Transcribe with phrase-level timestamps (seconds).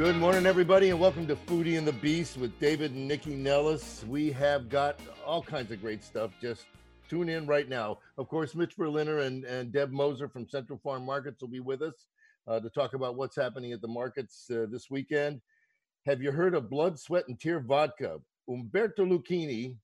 [0.00, 4.02] Good morning, everybody, and welcome to Foodie and the Beast with David and Nikki Nellis.
[4.08, 6.30] We have got all kinds of great stuff.
[6.40, 6.64] Just
[7.10, 7.98] tune in right now.
[8.16, 11.82] Of course, Mitch Berliner and, and Deb Moser from Central Farm Markets will be with
[11.82, 12.06] us
[12.48, 15.42] uh, to talk about what's happening at the markets uh, this weekend.
[16.06, 18.20] Have you heard of Blood, Sweat, and Tear Vodka?
[18.48, 19.76] Umberto Lucchini,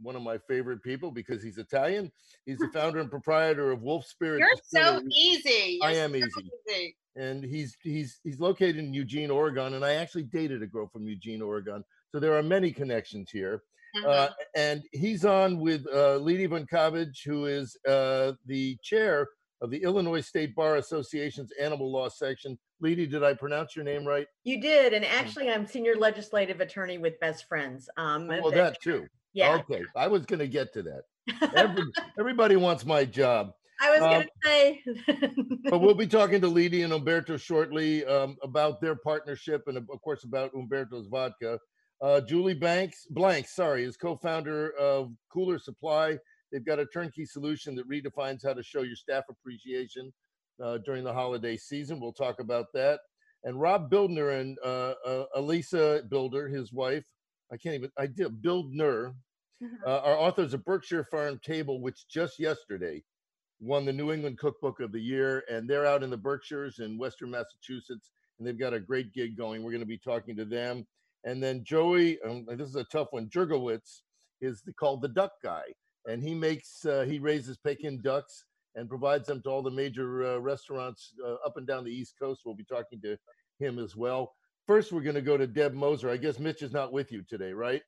[0.00, 2.10] one of my favorite people because he's Italian.
[2.46, 4.38] He's the founder and proprietor of Wolf Spirit.
[4.38, 5.78] You're so easy.
[5.82, 6.50] I You're am so easy.
[6.70, 6.96] easy.
[7.16, 11.06] And he's he's he's located in Eugene, Oregon, and I actually dated a girl from
[11.06, 11.84] Eugene, Oregon.
[12.10, 13.62] So there are many connections here.
[14.06, 14.32] Uh, Mhm.
[14.56, 19.28] and he's on with uh, Ledy VanKavage, who is uh, the chair
[19.60, 22.58] of the Illinois State Bar Association's Animal Law Section.
[22.80, 24.26] Ledy, did I pronounce your name right?
[24.44, 27.90] You did, and actually, I'm senior legislative attorney with Best Friends.
[27.98, 29.06] Um, Well, that- that too.
[29.34, 29.56] yeah.
[29.58, 31.02] Okay, I was going to get to that.
[31.54, 31.84] Every,
[32.18, 33.52] everybody wants my job.
[33.82, 34.82] I was um, going to say,
[35.70, 40.02] but we'll be talking to Ledy and Umberto shortly um, about their partnership and, of
[40.02, 41.58] course, about Umberto's vodka.
[42.00, 46.16] Uh, Julie Banks, Blank, sorry, is co-founder of Cooler Supply.
[46.52, 50.12] They've got a turnkey solution that redefines how to show your staff appreciation
[50.62, 51.98] uh, during the holiday season.
[51.98, 53.00] We'll talk about that.
[53.42, 57.04] And Rob Bildner and uh, uh, Elisa Builder, his wife,
[57.52, 59.14] I can't even, I did, Bildner,
[59.84, 63.02] uh, are authors of Berkshire Farm Table, which just yesterday
[63.62, 66.98] won the New England Cookbook of the Year, and they're out in the Berkshires in
[66.98, 69.62] Western Massachusetts, and they've got a great gig going.
[69.62, 70.84] We're going to be talking to them,
[71.24, 73.28] and then Joey, um, this is a tough one.
[73.28, 74.00] Jurgowitz
[74.40, 75.62] is the, called the Duck Guy,
[76.06, 80.24] and he makes uh, he raises Pekin ducks and provides them to all the major
[80.24, 82.42] uh, restaurants uh, up and down the East Coast.
[82.44, 83.16] We'll be talking to
[83.60, 84.32] him as well.
[84.66, 86.10] First, we're going to go to Deb Moser.
[86.10, 87.82] I guess Mitch is not with you today, right?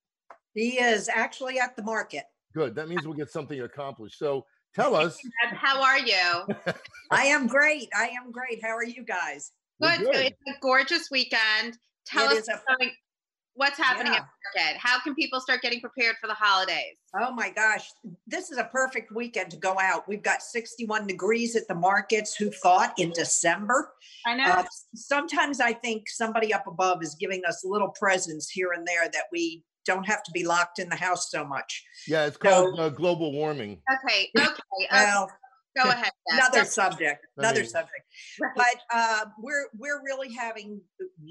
[0.55, 2.25] He is actually at the market.
[2.55, 2.75] Good.
[2.77, 4.19] That means we'll get something accomplished.
[4.19, 5.19] So tell us.
[5.53, 6.47] How are you?
[7.11, 7.89] I am great.
[7.97, 8.61] I am great.
[8.63, 9.53] How are you guys?
[9.81, 10.01] Good.
[10.01, 10.17] Good.
[10.17, 11.79] it's a gorgeous weekend.
[12.07, 12.93] Tell It us a- what's,
[13.55, 14.19] what's happening Yeah.
[14.21, 14.27] at
[14.57, 14.79] market.
[14.79, 16.97] How can people start getting prepared for the holidays?
[17.19, 17.89] Oh my gosh,
[18.27, 20.09] this is a perfect weekend to go out.
[20.09, 22.35] We've got 61 degrees at the markets.
[22.37, 23.93] Who thought in December?
[24.27, 24.45] I know.
[24.45, 24.65] Uh,
[24.95, 29.25] sometimes I think somebody up above is giving us little presents here and there that
[29.33, 31.85] we don't have to be locked in the house so much.
[32.07, 33.81] Yeah, it's called uh, global warming.
[33.93, 34.31] okay.
[34.37, 34.51] Okay.
[34.51, 34.89] okay.
[34.93, 35.31] Well,
[35.77, 36.05] Go ahead.
[36.05, 36.13] Deb.
[36.39, 37.27] another Go- subject.
[37.37, 38.03] I Another mean- subject.
[38.41, 38.53] Right.
[38.57, 40.81] but uh, we're we're really having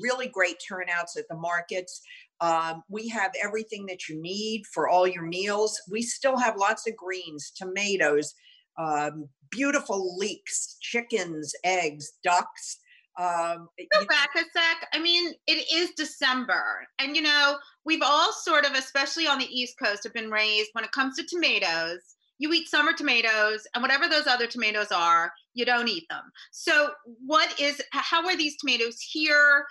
[0.02, 2.02] really great turnouts at the markets.
[2.42, 5.80] Um, we have everything that you need for all your meals.
[5.90, 8.34] We still have lots of greens, tomatoes,
[8.78, 12.80] um, beautiful leeks, chickens, eggs, ducks.
[13.19, 14.88] Um, go back a sec.
[14.94, 16.88] I mean, it is December.
[17.00, 20.69] And, you know, we've all sort of, especially on the East Coast, have been raised
[20.74, 22.00] when it comes to tomatoes.
[22.40, 26.24] You eat summer tomatoes, and whatever those other tomatoes are, you don't eat them.
[26.51, 26.90] So,
[27.25, 29.66] what is, how are these tomatoes here?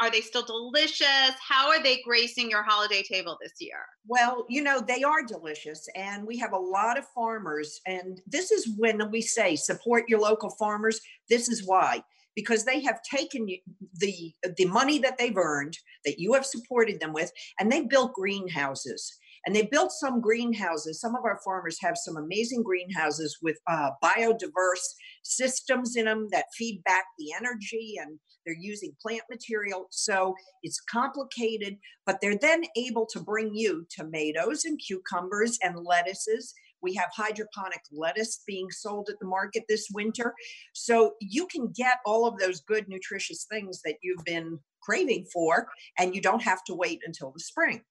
[0.00, 1.32] Are they still delicious?
[1.46, 3.84] How are they gracing your holiday table this year?
[4.06, 7.80] Well, you know, they are delicious, and we have a lot of farmers.
[7.84, 11.00] And this is when we say support your local farmers.
[11.28, 12.04] This is why.
[12.40, 13.42] Because they have taken
[14.04, 14.16] the
[14.60, 19.02] the money that they've earned, that you have supported them with, and they built greenhouses.
[19.44, 21.00] And they built some greenhouses.
[21.00, 24.86] Some of our farmers have some amazing greenhouses with uh, biodiverse
[25.22, 29.86] systems in them that feed back the energy, and they're using plant material.
[29.90, 31.74] So it's complicated,
[32.06, 36.54] but they're then able to bring you tomatoes and cucumbers and lettuces.
[36.82, 40.34] We have hydroponic lettuce being sold at the market this winter.
[40.72, 45.68] So you can get all of those good, nutritious things that you've been craving for,
[45.98, 47.82] and you don't have to wait until the spring.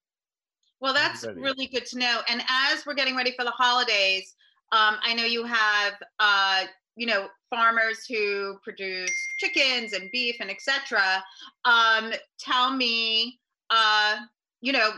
[0.80, 2.20] Well, that's really good to know.
[2.28, 4.34] And as we're getting ready for the holidays,
[4.70, 6.64] um, I know you have, uh,
[6.96, 11.22] you know, farmers who produce chickens and beef and etc.
[11.64, 14.16] Um, tell me, uh,
[14.60, 14.90] you know,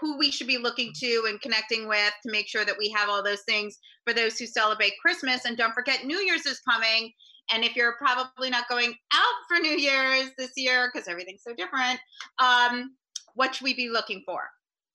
[0.00, 3.08] who we should be looking to and connecting with to make sure that we have
[3.08, 5.44] all those things for those who celebrate Christmas.
[5.44, 7.12] And don't forget, New Year's is coming.
[7.52, 11.54] And if you're probably not going out for New Year's this year because everything's so
[11.54, 12.00] different,
[12.38, 12.94] um,
[13.34, 14.40] what should we be looking for?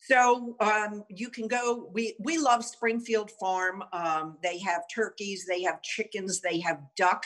[0.02, 1.90] So um, you can go.
[1.94, 3.84] We we love Springfield Farm.
[3.92, 7.26] Um, they have turkeys, they have chickens, they have duck,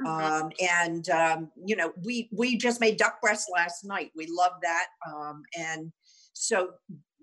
[0.00, 0.06] Mhm.
[0.06, 4.10] um, and um, you know we we just made duck breast last night.
[4.16, 5.92] We love that, um, and
[6.32, 6.70] So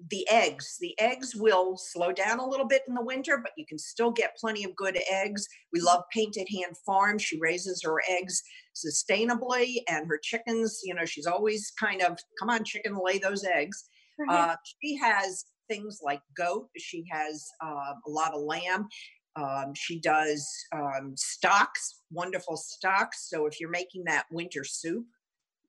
[0.09, 3.65] the eggs, the eggs will slow down a little bit in the winter, but you
[3.67, 5.47] can still get plenty of good eggs.
[5.71, 7.17] We love Painted Hand Farm.
[7.19, 8.41] She raises her eggs
[8.75, 13.43] sustainably and her chickens, you know, she's always kind of, come on, chicken, lay those
[13.43, 13.83] eggs.
[14.29, 16.69] Uh, she has things like goat.
[16.77, 18.87] She has uh, a lot of lamb.
[19.35, 23.29] Um, she does um, stocks, wonderful stocks.
[23.29, 25.05] So if you're making that winter soup,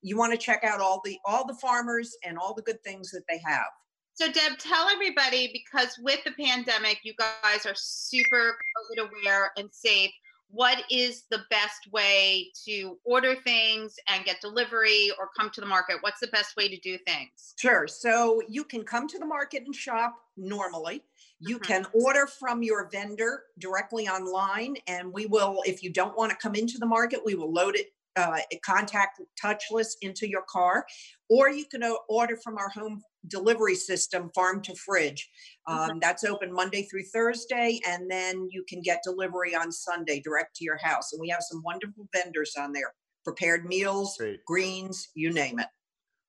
[0.03, 3.11] you want to check out all the all the farmers and all the good things
[3.13, 3.69] that they have.
[4.15, 9.69] So Deb, tell everybody because with the pandemic, you guys are super COVID aware and
[9.73, 10.11] safe.
[10.51, 15.67] What is the best way to order things and get delivery or come to the
[15.67, 15.97] market?
[16.03, 17.55] What's the best way to do things?
[17.59, 17.89] Sure.
[17.89, 21.03] So you can come to the market and shop normally.
[21.39, 21.63] You Mhm.
[21.63, 26.37] can order from your vendor directly online, and we will, if you don't want to
[26.37, 30.87] come into the market, we will load it uh, contact touchless into your car,
[31.31, 35.29] or you can order from our home delivery system, farm to fridge.
[35.67, 40.57] Um, That's open Monday through Thursday, and then you can get delivery on Sunday direct
[40.57, 41.13] to your house.
[41.13, 42.93] And we have some wonderful vendors on there,
[43.25, 44.45] prepared meals, Great.
[44.47, 45.69] greens, you name it.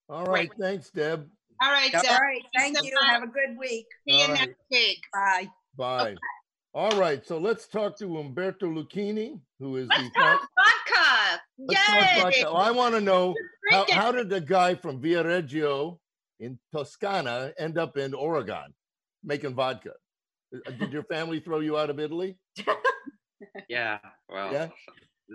[0.08, 0.50] All right.
[0.60, 1.26] Thanks, Deb.
[1.62, 2.20] All right, All Deb.
[2.20, 2.94] right, thanks thank so you.
[2.94, 3.10] much.
[3.10, 3.86] Have a good week.
[4.08, 4.38] See you All right.
[4.40, 4.98] next week.
[5.12, 5.48] Bye.
[5.76, 6.16] Bye.
[6.74, 7.24] All right.
[7.24, 10.10] So let's talk to Umberto Lucchini, who is Let's the.
[10.20, 11.40] talk vodka.
[11.58, 12.42] Let's talk vodka.
[12.44, 13.34] Well, I want to know
[13.70, 15.98] how, how did the guy from Viareggio
[16.40, 18.74] in Toscana end up in Oregon
[19.22, 19.92] making vodka?
[20.66, 22.38] Uh, Did your family throw you out of Italy?
[23.68, 23.98] Yeah,
[24.28, 24.68] well, Yeah?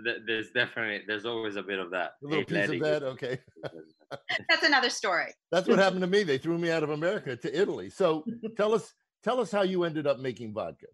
[0.04, 2.12] th- there's definitely there's always a bit of that.
[2.24, 3.02] A little piece of that.
[3.04, 3.38] Okay.
[4.48, 5.32] That's another story.
[5.52, 6.22] That's what happened to me.
[6.24, 7.88] They threw me out of America to Italy.
[7.88, 8.24] So
[8.56, 8.92] tell us,
[9.22, 10.86] tell us how you ended up making vodka.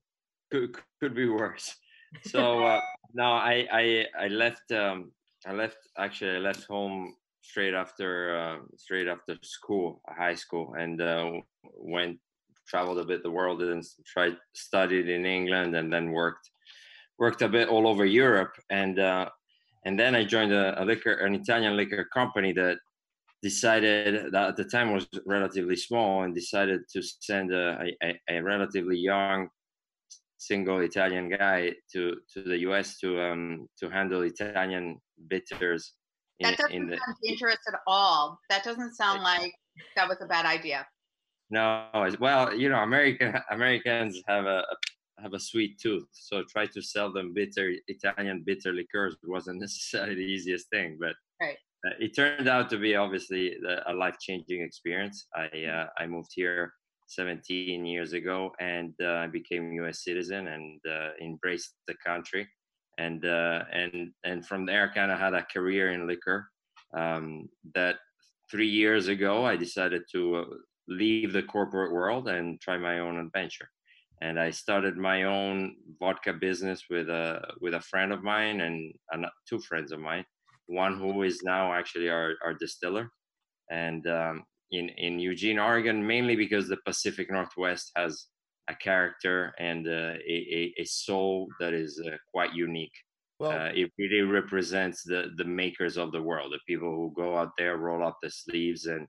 [0.51, 1.75] could could be worse.
[2.25, 2.81] So uh,
[3.15, 5.13] no, I I I left um
[5.47, 7.15] I left actually I left home
[7.49, 11.31] straight after uh, straight after school, high school, and uh,
[11.79, 12.19] went
[12.67, 16.51] traveled a bit the world and tried studied in England and then worked
[17.19, 18.55] worked a bit all over Europe.
[18.71, 19.29] And uh,
[19.85, 22.79] and then I joined a, a liquor an Italian liquor company that
[23.43, 28.41] decided that at the time was relatively small and decided to send a, a, a
[28.43, 29.49] relatively young
[30.39, 35.95] single Italian guy to to the US to um to handle Italian bitters
[36.41, 38.39] That doesn't in the sound dangerous at all.
[38.51, 39.53] That doesn't sound like
[39.97, 40.87] that was a bad idea.
[41.51, 41.87] no
[42.21, 44.65] well you know American Americans have a,
[45.23, 50.15] have a sweet tooth so try to sell them bitter Italian bitter liqueurs wasn't necessarily
[50.15, 51.59] the easiest thing but Right.
[51.87, 55.47] uh, it turned out to be obviously the, a life changing experience I
[55.77, 56.73] uh, I moved here
[57.09, 60.03] 17 years ago and uh, I became U.S.
[60.03, 62.43] citizen and uh, embraced the country
[62.99, 66.49] and uh, and and from there kind of had a career in liquor.
[66.97, 67.97] Um, that
[68.51, 70.45] three years ago I decided to uh,
[70.89, 73.69] leave the corporate world and try my own adventure.
[74.23, 78.95] And I started my own vodka business with a with a friend of mine and
[79.13, 80.25] ano- two friends of mine.
[80.67, 83.11] One who is now actually our, our distiller.
[83.71, 88.27] And um, in in Eugene, Oregon, mainly because the Pacific Northwest has
[88.69, 92.97] a character and uh, a, a a soul that is uh, quite unique.
[93.39, 97.37] Well, Uh, it really represents the the makers of the world, the people who go
[97.37, 99.07] out there, roll up the sleeves, and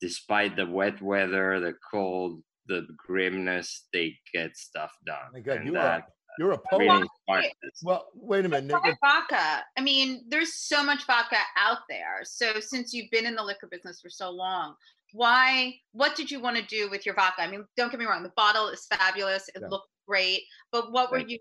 [0.00, 5.32] despite the wet weather, the cold, the grimness, they get stuff done.
[5.32, 6.04] my God, and you are
[6.38, 6.80] you're a poet.
[6.80, 7.52] really inspires.
[7.82, 8.72] Well, wait a minute.
[8.72, 9.64] Why vodka?
[9.76, 12.20] I mean, there's so much vodka out there.
[12.24, 14.74] So since you've been in the liquor business for so long,
[15.14, 15.74] why?
[15.92, 17.42] What did you want to do with your vodka?
[17.42, 18.24] I mean, don't get me wrong.
[18.24, 19.48] The bottle is fabulous.
[19.54, 19.68] It Yeah.
[19.68, 20.42] looks great.
[20.72, 21.38] But what were you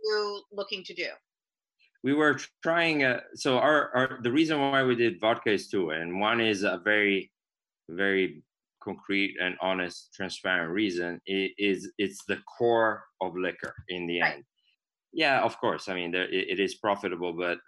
[0.52, 1.08] looking to do?
[2.04, 5.92] we were trying uh, so our, our the reason why we did vodka is two
[5.92, 7.32] and one is a very
[7.90, 8.44] very
[8.84, 14.34] concrete and honest transparent reason it is it's the core of liquor in the Right.
[14.36, 14.44] end
[15.14, 17.60] yeah of course i mean there, it, it is profitable but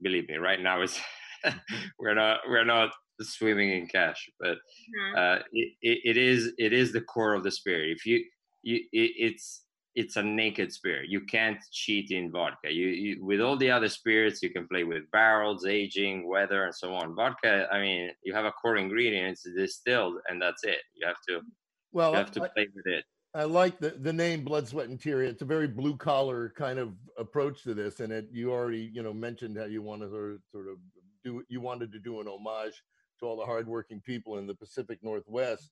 [0.00, 0.98] believe me right now it's
[2.00, 2.90] we're not we're not
[3.20, 4.58] swimming in cash but
[4.96, 5.16] Mhm.
[5.16, 7.90] uh, it, it, it is it is the core of the spirit.
[7.90, 8.24] If you
[8.62, 11.10] you it, it's it's a naked spirit.
[11.10, 12.72] You can't cheat in vodka.
[12.72, 16.74] You, you with all the other spirits, you can play with barrels, aging, weather, and
[16.74, 17.14] so on.
[17.14, 19.32] Vodka, I mean, you have a core ingredient.
[19.32, 20.78] It's distilled, and that's it.
[20.94, 21.42] You have to
[21.92, 23.04] Well, you have to I, play with it.
[23.34, 25.22] I like the, the name Blood, Sweat, and Tear.
[25.22, 29.02] It's a very blue collar kind of approach to this, and it you already you
[29.02, 30.78] know mentioned how you want to sort of, sort of
[31.24, 32.82] do you wanted to do an homage
[33.22, 35.70] to all the hardworking people in the Pacific Northwest.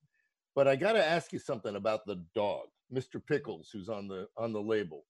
[0.55, 3.25] But I got to ask you something about the dog, Mr.
[3.25, 5.05] Pickles, who's on the on the label,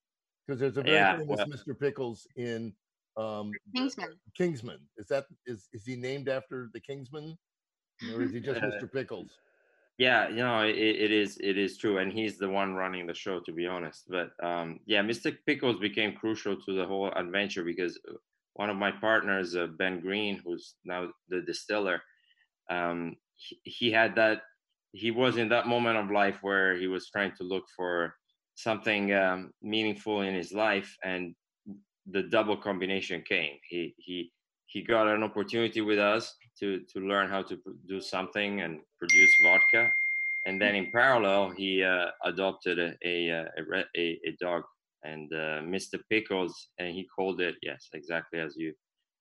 [0.47, 1.79] because there's a very Yeah, famous well- Mr.
[1.79, 2.75] Pickles in
[3.17, 4.19] um, Kingsman.
[4.37, 4.79] Kingsman.
[4.99, 7.39] Is that is is he named after the Kingsman,
[8.15, 8.91] or is he just Uh, Mr.
[8.91, 9.31] Pickles?
[9.99, 13.13] yeah you know it, it is it is true and he's the one running the
[13.13, 17.65] show to be honest but um, yeah mr pickles became crucial to the whole adventure
[17.65, 18.15] because uh,
[18.55, 22.01] one of my partners uh, ben green who's now the distiller
[22.71, 24.43] um, he, he had that
[24.93, 28.15] he was in that moment of life where he was trying to look for
[28.55, 31.35] something um, meaningful in his life and
[32.11, 33.57] the double combination came.
[33.69, 34.33] He he
[34.67, 39.31] he got an opportunity with us to to learn how to do something and produce
[39.45, 39.91] vodka.
[40.47, 44.63] And then in parallel he uh, adopted a a, uh, a, a dog
[45.03, 48.75] and uh, mr pickles and he called it yes exactly as you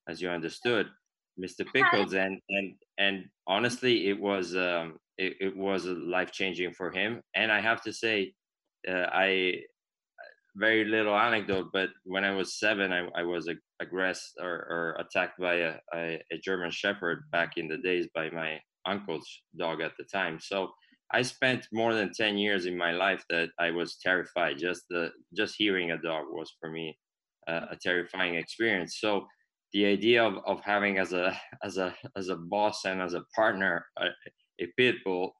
[0.09, 0.87] as you understood
[1.39, 6.91] mr pickles and and and honestly it was um it, it was life changing for
[6.91, 8.33] him and i have to say
[8.87, 9.53] uh, i
[10.55, 15.39] very little anecdote, but when I was seven, I, I was aggressed or, or attacked
[15.39, 19.27] by a, a, a, German Shepherd back in the days by my uncle's
[19.57, 20.39] dog at the time.
[20.41, 20.69] So
[21.13, 24.57] I spent more than 10 years in my life that I was terrified.
[24.57, 26.97] Just the just hearing a dog was for me
[27.47, 28.97] uh, a terrifying experience.
[28.99, 29.25] So
[29.73, 33.23] the idea of, of having as a as a as a boss and as a
[33.35, 34.07] partner a,
[34.61, 35.33] a pit bull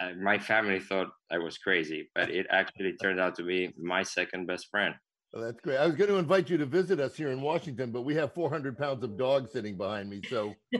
[0.00, 4.02] uh, my family thought I was crazy, but it actually turned out to be my
[4.02, 4.94] second best friend.
[5.32, 5.76] Well, that's great.
[5.76, 8.34] I was going to invite you to visit us here in Washington, but we have
[8.34, 10.54] 400 pounds of dogs sitting behind me, so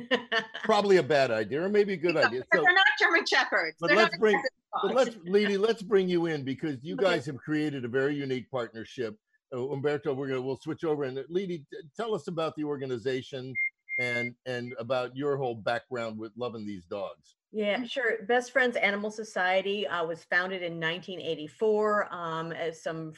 [0.64, 2.42] probably a bad idea, or maybe a good idea.
[2.52, 3.76] So, they're not German shepherds.
[3.78, 4.42] But they're let's bring,
[4.82, 8.50] but let's, Ledy, let's bring you in because you guys have created a very unique
[8.50, 9.16] partnership.
[9.52, 11.64] Uh, Umberto, we're gonna we'll switch over and Ledy,
[11.96, 13.54] tell us about the organization
[13.98, 17.36] and and about your whole background with loving these dogs.
[17.52, 18.22] Yeah, sure.
[18.28, 22.14] Best Friends Animal Society uh, was founded in 1984.
[22.14, 23.12] Um, as some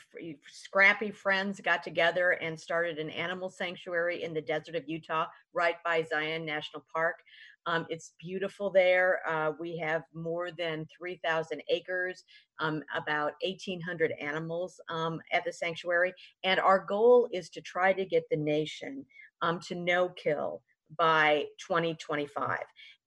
[0.51, 5.77] scrappy friends got together and started an animal sanctuary in the desert of Utah, right
[5.85, 7.17] by Zion National Park.
[7.66, 9.21] Um, it's beautiful there.
[9.28, 12.25] Uh, we have more than 3,000 acres,
[12.59, 16.12] um, about 1,800 animals um, at the sanctuary.
[16.45, 19.04] And our goal is to try to get the nation
[19.42, 20.62] um, to no kill
[20.99, 22.59] by 2025.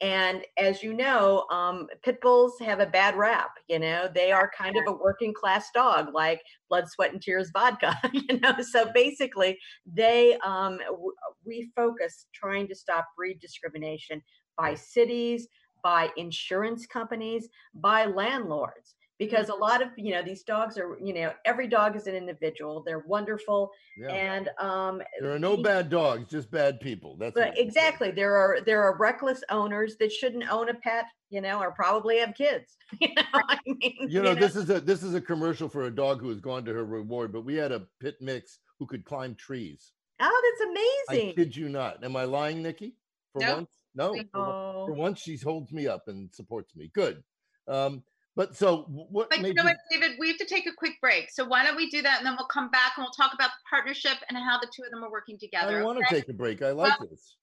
[0.02, 3.52] And as you know, um, pit bulls have a bad rap.
[3.70, 7.50] You know, they are kind of a working class dog, like blood, sweat, and tears
[7.54, 7.96] vodka.
[8.14, 11.14] You know, so basically, they um, w-
[11.46, 14.22] we focus trying to stop breed discrimination
[14.58, 15.48] by cities,
[15.86, 18.96] by insurance companies, by landlords.
[19.18, 22.16] Because a lot of you know these dogs are you know every dog is an
[22.16, 22.84] individual.
[22.86, 23.72] They're wonderful.
[23.98, 24.10] Yeah.
[24.10, 27.16] and um there are no bad dogs just bad people.
[27.18, 31.60] That's exactly there are there are reckless owners that shouldn't own a pet you know
[31.62, 32.76] or probably have kids.
[33.00, 35.70] You know I mean, you, you know, know, this is a this is a commercial
[35.70, 38.60] for a dog who has gone to her reward but we had a pit mix
[38.80, 39.94] who could climb trees.
[40.20, 40.70] Oh that's
[41.12, 41.30] amazing.
[41.30, 42.04] i kid you not.
[42.04, 42.98] Am i lying nikki?
[43.32, 43.56] For nope.
[43.56, 47.24] once no for, for once she holds me up and supports me good
[47.68, 48.04] um
[48.36, 49.30] but so what?
[49.30, 50.18] But you know what, David?
[50.20, 51.30] We have to take a quick break.
[51.32, 53.50] So why don't we do that, and then we'll come back and we'll talk about
[53.50, 55.80] the partnership and how the two of them are working together.
[55.80, 56.62] I want to take a break.
[56.62, 57.38] I like well, this.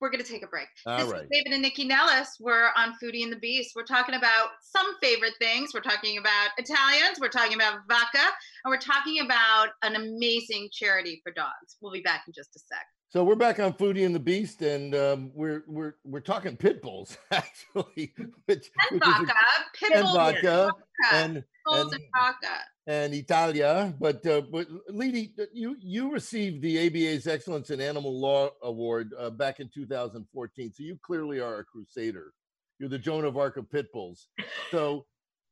[0.00, 0.66] We're going to take a break.
[0.84, 1.26] All this right.
[1.30, 2.36] David and Nikki Nellis.
[2.38, 3.72] We're on Foodie and the Beast.
[3.74, 5.70] We're talking about some favorite things.
[5.72, 7.18] We're talking about Italians.
[7.18, 8.18] We're talking about vodka,
[8.64, 11.78] and we're talking about an amazing charity for dogs.
[11.80, 12.84] We'll be back in just a sec.
[13.14, 16.82] So we're back on Foodie and the Beast, and um, we're we're we're talking pit
[16.82, 18.12] bulls actually,
[18.46, 20.72] which, and which vodka, a, pit and vodka,
[21.12, 23.94] and and, and vodka, and Italia.
[24.00, 29.30] But uh, but Ledy, you you received the ABA's Excellence in Animal Law Award uh,
[29.30, 32.32] back in 2014, so you clearly are a crusader.
[32.80, 34.26] You're the Joan of Arc of pit bulls,
[34.72, 35.06] so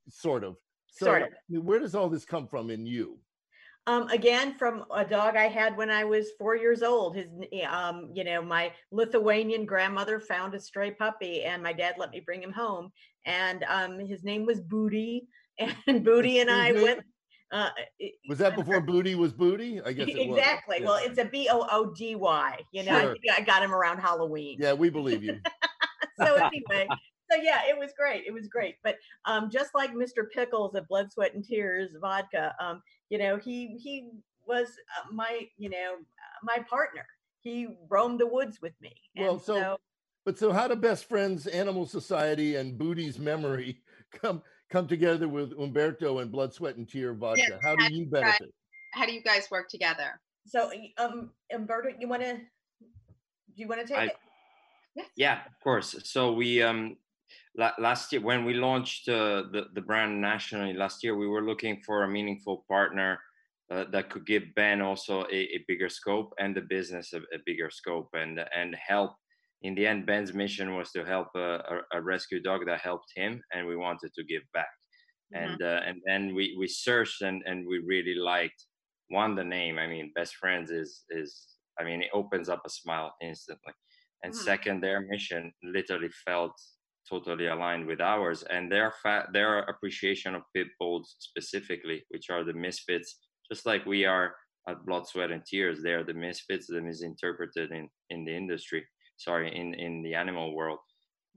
[0.09, 0.57] sort of.
[0.89, 1.29] So sort of.
[1.65, 3.21] where does all this come from in you?
[3.89, 7.17] Um, again, from a dog I had when I was four years old.
[7.17, 7.27] His,
[7.69, 12.21] um, you know, my Lithuanian grandmother found a stray puppy, and my dad let me
[12.21, 12.93] bring him home.
[13.27, 15.27] And um, his name was Booty,
[15.87, 17.01] and Booty and I went.
[17.51, 17.69] Uh,
[18.29, 19.81] was that before Booty was Booty?
[19.83, 20.79] I guess exactly.
[20.81, 20.87] Yeah.
[20.87, 22.59] Well, it's a B O O D Y.
[22.73, 23.17] You know, sure.
[23.31, 24.57] I, I got him around Halloween.
[24.59, 25.39] Yeah, we believe you.
[26.19, 26.89] so anyway,
[27.33, 28.25] so yeah, it was great.
[28.27, 28.77] It was great.
[28.83, 30.31] But um, just like Mr.
[30.33, 34.11] Pickles of Blood, Sweat, and Tears vodka, um, you know, he he
[34.47, 35.97] was uh, my you know
[36.43, 37.07] my partner.
[37.41, 38.95] He roamed the woods with me.
[39.17, 39.77] well, so, so,
[40.25, 43.81] but so how do best friends, Animal Society, and Booty's memory
[44.13, 47.43] come come together with Umberto and Blood, Sweat, and Tear vodka?
[47.49, 48.53] Yes, how do you benefit?
[48.93, 50.21] How do you guys work together?
[50.47, 52.35] So, um, Umberto, you want to?
[52.35, 54.17] Do you want to take I, it?
[54.95, 55.07] Yes.
[55.17, 55.97] Yeah, of course.
[56.05, 56.97] So we um
[57.57, 61.81] last year when we launched uh, the, the brand nationally last year we were looking
[61.85, 63.19] for a meaningful partner
[63.71, 67.39] uh, that could give ben also a, a, bigger scope and the business a, a,
[67.47, 69.13] bigger scope and and help
[69.63, 73.41] in the end, Ben's mission was to help a, a, rescue dog that helped him,
[73.53, 74.67] and we wanted to give back.
[75.35, 75.45] Mm-hmm.
[75.45, 78.67] And uh, and then we we searched and and we really liked
[79.09, 79.79] one the name.
[79.79, 81.47] I mean, best friends is is
[81.79, 83.73] I mean it opens up a smile instantly.
[84.25, 84.45] And mm-hmm.
[84.45, 86.53] second, their mission literally felt
[87.09, 92.45] totally aligned with ours, and their fa- their appreciation of pit bulls specifically, which are
[92.45, 93.19] the misfits,
[93.51, 94.35] just like we are
[94.69, 95.83] at Blood, Sweat, and Tears.
[95.83, 98.85] They are the misfits, the misinterpreted in in the industry
[99.23, 100.79] sorry in in the animal world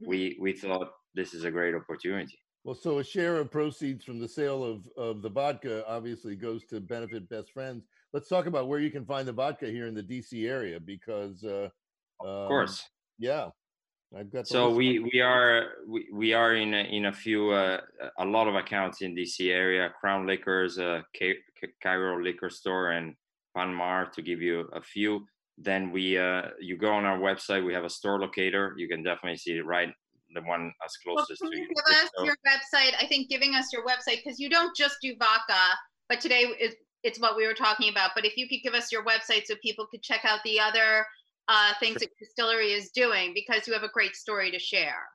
[0.02, 0.10] mm-hmm.
[0.10, 4.20] we we thought this is a great opportunity well so a share of proceeds from
[4.20, 8.68] the sale of of the vodka obviously goes to benefit best friends let's talk about
[8.68, 11.70] where you can find the vodka here in the dc area because uh
[12.22, 12.84] of um, course
[13.20, 13.50] yeah
[14.18, 17.82] I've got so we we are we, we are in a, in a few uh,
[18.20, 21.02] a lot of accounts in DC area Crown Liquors uh
[21.82, 23.14] Cairo liquor store and
[23.56, 25.26] Panmar to give you a few.
[25.58, 28.74] Then we uh, you go on our website we have a store locator.
[28.78, 29.90] You can definitely see it right
[30.34, 32.94] the one as closest well, to you give us so, your website?
[33.02, 35.78] I think giving us your website because you don't just do vodka
[36.10, 38.12] but today is it's what we were talking about.
[38.16, 41.06] But if you could give us your website so people could check out the other
[41.48, 45.08] uh, things that distillery is doing because you have a great story to share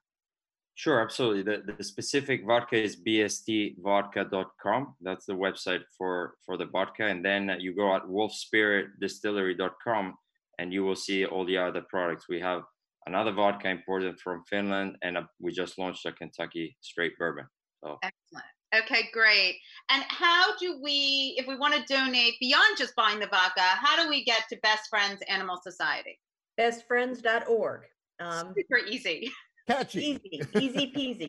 [0.81, 1.43] Sure, absolutely.
[1.43, 4.95] The, the specific vodka is bstvodka.com.
[5.03, 7.05] That's the website for, for the vodka.
[7.05, 10.15] And then you go at wolfspiritdistillery.com
[10.59, 12.31] and you will see all the other products.
[12.31, 12.63] We have
[13.05, 17.45] another vodka imported from Finland, and we just launched a Kentucky straight bourbon.
[17.85, 17.99] So.
[18.03, 18.47] Excellent.
[18.75, 19.57] Okay, great.
[19.91, 24.03] And how do we, if we want to donate beyond just buying the vodka, how
[24.03, 26.19] do we get to Best Friends Animal Society?
[26.59, 27.83] Bestfriends.org.
[28.21, 29.33] Um, Super easy.
[29.69, 30.21] Catchy.
[30.25, 31.29] Easy, easy peasy.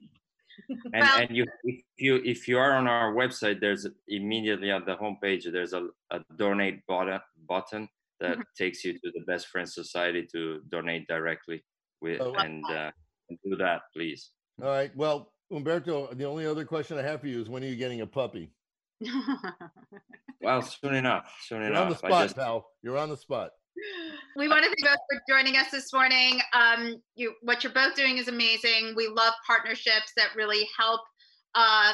[0.69, 4.85] and, well, and you if you if you are on our website there's immediately at
[4.85, 7.87] the homepage there's a, a donate button button
[8.19, 8.41] that mm-hmm.
[8.57, 11.63] takes you to the Best Friends Society to donate directly
[12.01, 12.33] with oh.
[12.33, 12.91] and uh,
[13.43, 14.31] do that, please.
[14.61, 14.95] All right.
[14.95, 18.01] Well, Umberto, the only other question I have for you is when are you getting
[18.01, 18.51] a puppy?
[20.41, 21.33] well, soon enough.
[21.45, 21.83] Soon You're enough.
[21.83, 22.35] on the spot, just...
[22.35, 22.67] pal.
[22.81, 23.51] You're on the spot.
[24.35, 26.39] We want to thank you both for joining us this morning.
[26.53, 28.93] Um, you, what you're both doing is amazing.
[28.95, 31.01] We love partnerships that really help
[31.55, 31.93] uh,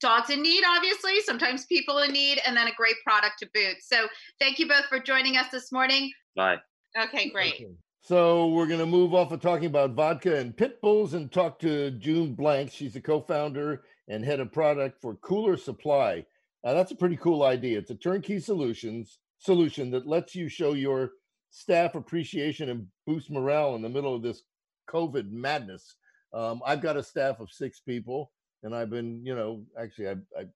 [0.00, 3.76] dogs in need, obviously, sometimes people in need, and then a great product to boot.
[3.80, 4.06] So
[4.40, 6.10] thank you both for joining us this morning.
[6.34, 6.56] Bye.
[6.98, 7.66] Okay, great.
[8.10, 11.60] So we're going to move off of talking about vodka and pit bulls and talk
[11.60, 12.72] to June Blank.
[12.72, 16.26] She's a co-founder and head of product for Cooler Supply.
[16.64, 17.78] Now that's a pretty cool idea.
[17.78, 21.12] It's a turnkey solutions solution that lets you show your
[21.50, 24.42] staff appreciation and boost morale in the middle of this
[24.88, 25.94] COVID madness.
[26.34, 28.32] Um, I've got a staff of six people
[28.64, 30.46] and I've been, you know, actually, I, I,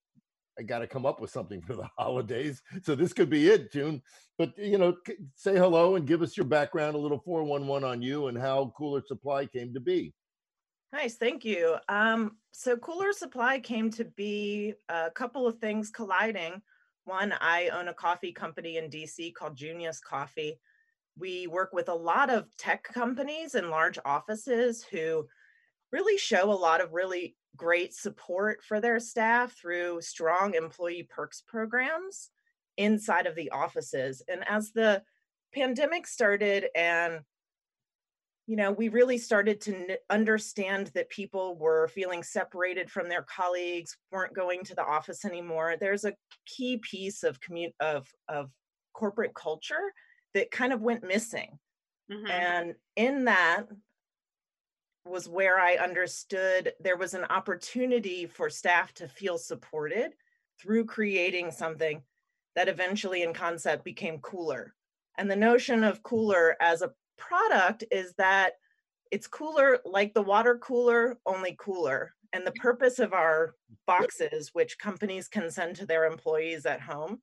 [0.58, 2.62] I got to come up with something for the holidays.
[2.82, 4.02] So this could be it, June.
[4.38, 4.96] But you know,
[5.36, 8.38] say hello and give us your background, a little four one one on you and
[8.38, 10.12] how Cooler Supply came to be.
[10.92, 11.76] Nice, thank you.
[11.88, 16.62] Um, so Cooler Supply came to be a couple of things colliding.
[17.04, 20.58] One, I own a coffee company in DC called Junius Coffee.
[21.18, 25.26] We work with a lot of tech companies and large offices who
[25.92, 31.42] really show a lot of really great support for their staff through strong employee perks
[31.46, 32.30] programs
[32.76, 34.22] inside of the offices.
[34.28, 35.02] And as the
[35.54, 37.20] pandemic started and
[38.46, 43.96] you know, we really started to understand that people were feeling separated from their colleagues,
[44.10, 45.76] weren't going to the office anymore.
[45.80, 46.12] There's a
[46.44, 48.50] key piece of commu- of of
[48.92, 49.92] corporate culture
[50.34, 51.58] that kind of went missing.
[52.12, 52.30] Mm-hmm.
[52.30, 53.64] And in that,
[55.04, 60.14] was where I understood there was an opportunity for staff to feel supported
[60.60, 62.02] through creating something
[62.56, 64.74] that eventually in concept became cooler.
[65.18, 68.54] And the notion of cooler as a product is that
[69.10, 72.14] it's cooler like the water cooler, only cooler.
[72.32, 73.54] And the purpose of our
[73.86, 77.20] boxes, which companies can send to their employees at home,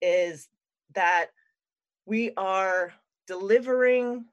[0.00, 0.48] is
[0.94, 1.26] that
[2.06, 2.92] we are
[3.26, 4.24] delivering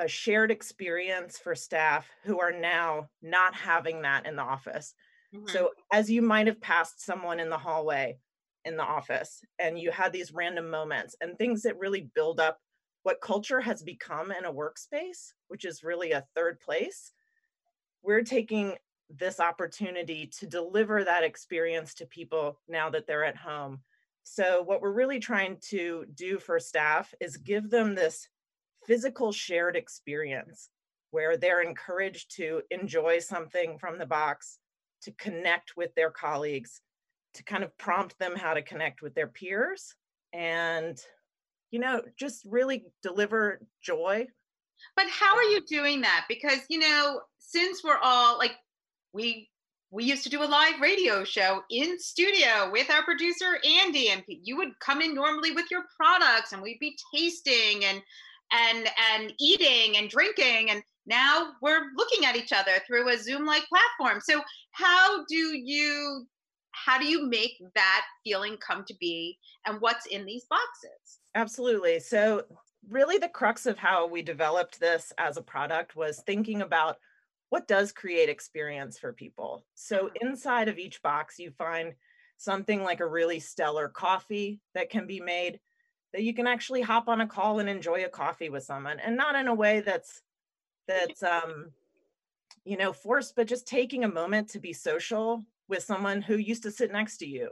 [0.00, 4.94] a shared experience for staff who are now not having that in the office.
[5.34, 5.46] Mm-hmm.
[5.48, 8.18] So, as you might have passed someone in the hallway
[8.64, 12.58] in the office and you had these random moments and things that really build up
[13.02, 17.12] what culture has become in a workspace, which is really a third place,
[18.02, 18.74] we're taking
[19.10, 23.80] this opportunity to deliver that experience to people now that they're at home.
[24.22, 28.28] So, what we're really trying to do for staff is give them this
[28.86, 30.70] physical shared experience
[31.10, 34.58] where they're encouraged to enjoy something from the box,
[35.02, 36.80] to connect with their colleagues,
[37.34, 39.94] to kind of prompt them how to connect with their peers,
[40.32, 40.98] and,
[41.70, 44.26] you know, just really deliver joy
[44.96, 46.26] But how are uh, you doing that?
[46.28, 48.52] Because you know, since we're all like
[49.12, 49.48] we
[49.90, 54.22] we used to do a live radio show in studio with our producer Andy, and
[54.28, 58.02] you would come in normally with your products, and we'd be tasting and
[58.52, 63.64] and and eating and drinking, and now we're looking at each other through a Zoom-like
[63.68, 64.20] platform.
[64.20, 66.26] So how do you
[66.72, 71.18] how do you make that feeling come to be, and what's in these boxes?
[71.34, 72.00] Absolutely.
[72.00, 72.44] So
[72.88, 76.96] really, the crux of how we developed this as a product was thinking about
[77.50, 79.64] what does create experience for people.
[79.74, 80.28] So Mm-hmm.
[80.28, 81.94] inside of each box, you find
[82.36, 85.60] something like a really stellar coffee that can be made
[86.12, 89.16] that you can actually hop on a call and enjoy a coffee with someone and
[89.16, 90.22] not in a way that's
[90.88, 91.70] that's um
[92.64, 96.64] you know forced but just taking a moment to be social with someone who used
[96.64, 97.50] to sit next to you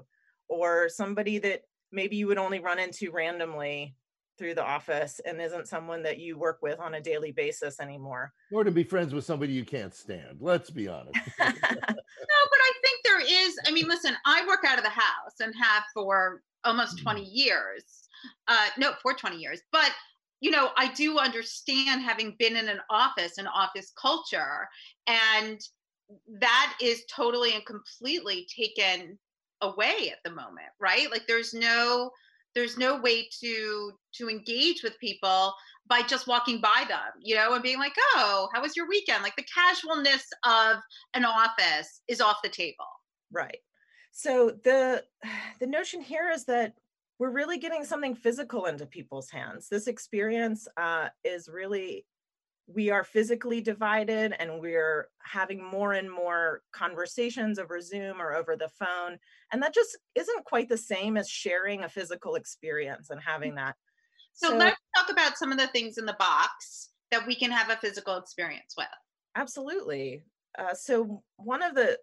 [0.48, 3.94] or somebody that maybe you would only run into randomly
[4.38, 8.32] through the office and isn't someone that you work with on a daily basis anymore
[8.52, 10.38] Or to be friends with somebody you can't stand.
[10.40, 11.18] Let's be honest.
[11.40, 13.58] No, but I think there is.
[13.66, 18.07] I mean, listen, I work out of the house and have for almost 20 years.
[18.46, 19.60] Uh, no, for 20 years.
[19.72, 19.92] But,
[20.40, 24.68] you know, I do understand having been in an office, an office culture,
[25.06, 25.60] and
[26.40, 29.18] that is totally and completely taken
[29.60, 31.10] away at the moment, right?
[31.10, 32.10] Like there's no
[32.54, 35.54] there's no way to to engage with people
[35.86, 39.22] by just walking by them, you know, and being like, "Oh, how was your weekend?"
[39.22, 40.78] Like the casualness of
[41.14, 42.86] an office is off the table.
[43.30, 43.58] Right.
[44.12, 45.04] So the
[45.60, 46.74] the notion here is that
[47.18, 49.68] we're really getting something physical into people's hands.
[49.68, 52.06] This experience uh, is really
[52.72, 58.56] we are physically divided and we're having more and more conversations over Zoom or over
[58.56, 59.18] the phone.
[59.50, 63.74] And that just isn't quite the same as sharing a physical experience and having that.
[64.34, 67.70] So, let's talk about some of the things in the box that we can have
[67.70, 68.86] a physical experience with.
[69.34, 70.22] Absolutely.
[70.58, 71.98] Uh, so one of the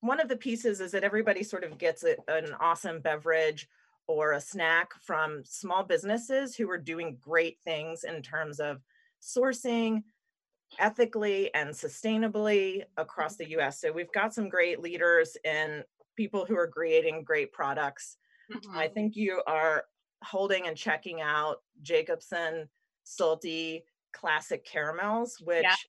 [0.00, 3.68] one of the pieces is that everybody sort of gets a, an awesome beverage
[4.08, 8.82] or a snack from small businesses who are doing great things in terms of
[9.22, 10.02] sourcing
[10.78, 13.80] ethically and sustainably across the US.
[13.80, 15.84] So we've got some great leaders and
[16.16, 18.16] people who are creating great products.
[18.74, 18.88] I Mhm.
[18.88, 19.86] think you are
[20.24, 22.68] holding and checking out Jacobsen
[23.04, 25.86] salty classic caramels, which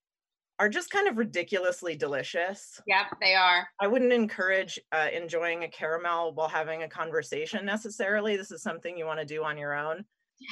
[0.60, 2.82] are just kind of ridiculously delicious.
[2.84, 3.70] Yep, they are.
[3.80, 8.36] I wouldn't encourage uh, enjoying a caramel while having a conversation necessarily.
[8.36, 10.04] This is something you want to do on your own.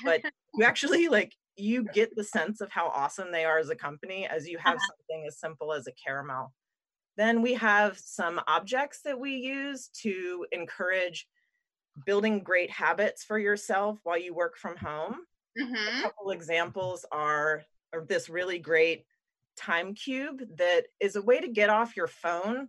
[0.04, 0.22] But
[0.54, 4.26] you actually like you get the sense of how awesome they are as a company
[4.26, 4.88] as you have Uh-huh.
[4.96, 6.54] something as simple as a caramel.
[7.16, 11.28] Then we have some objects that we use to encourage
[12.04, 15.14] building great habits for yourself while you work from home.
[15.14, 16.08] A Mhm.
[16.08, 19.06] couple examples are, are this really great
[19.58, 22.68] time cube that is a way to get off your phone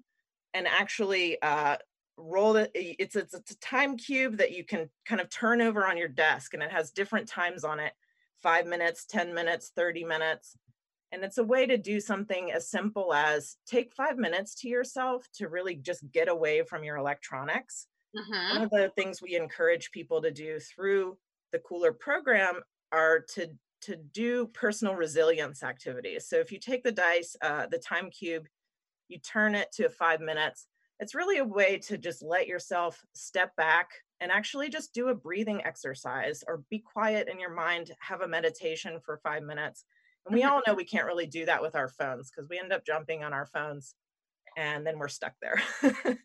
[0.54, 1.78] and actually uh,
[2.18, 2.72] roll it.
[2.74, 6.08] It's, it's it's a time cube that you can kind of turn over on your
[6.10, 7.94] desk, and it has different times on it:
[8.42, 10.58] five minutes, ten minutes, thirty minutes.
[11.12, 15.28] And it's a way to do something as simple as take five minutes to yourself
[15.34, 18.50] to really just get away from your electronics Mhm.
[18.50, 21.18] one of the things we encourage people to do through
[21.52, 26.28] the cooler program are to to do personal resilience activities.
[26.28, 28.48] So if you take the dice uh, the time cube
[29.08, 30.68] you turn it to five minutes
[31.00, 35.16] it's really a way to just let yourself step back and actually just do a
[35.16, 39.86] breathing exercise or be quiet in your mind have a meditation for five minutes.
[40.26, 40.50] And we Mhm.
[40.50, 43.24] all know we can't really do that with our phones because we end up jumping
[43.24, 43.96] on our phones
[44.58, 45.62] and then we're stuck there.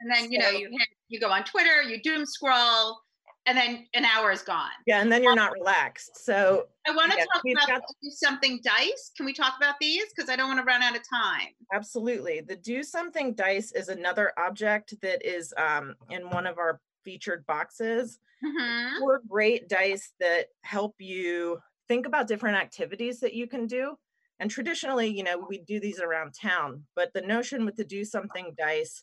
[0.00, 0.68] And then you know you
[1.08, 3.00] you go on Twitter, you doom scroll,
[3.46, 4.70] and then an hour is gone.
[4.86, 6.16] Yeah, and then you're not relaxed.
[6.24, 9.10] So I want to Yeah, talk about got- do something dice.
[9.16, 10.04] Can we talk about these?
[10.14, 11.48] Because I don't want to run out of time.
[11.72, 16.80] absolutely, the do something dice is another object that is um, in one of our
[17.04, 18.18] featured boxes.
[18.44, 18.98] Mhm.
[18.98, 23.96] Four great dice that help you think about different activities that you can do.
[24.38, 28.04] And traditionally, you know, we do these around town, but the notion with the do
[28.04, 29.02] something dice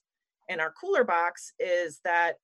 [0.50, 2.38] in our cooler box is that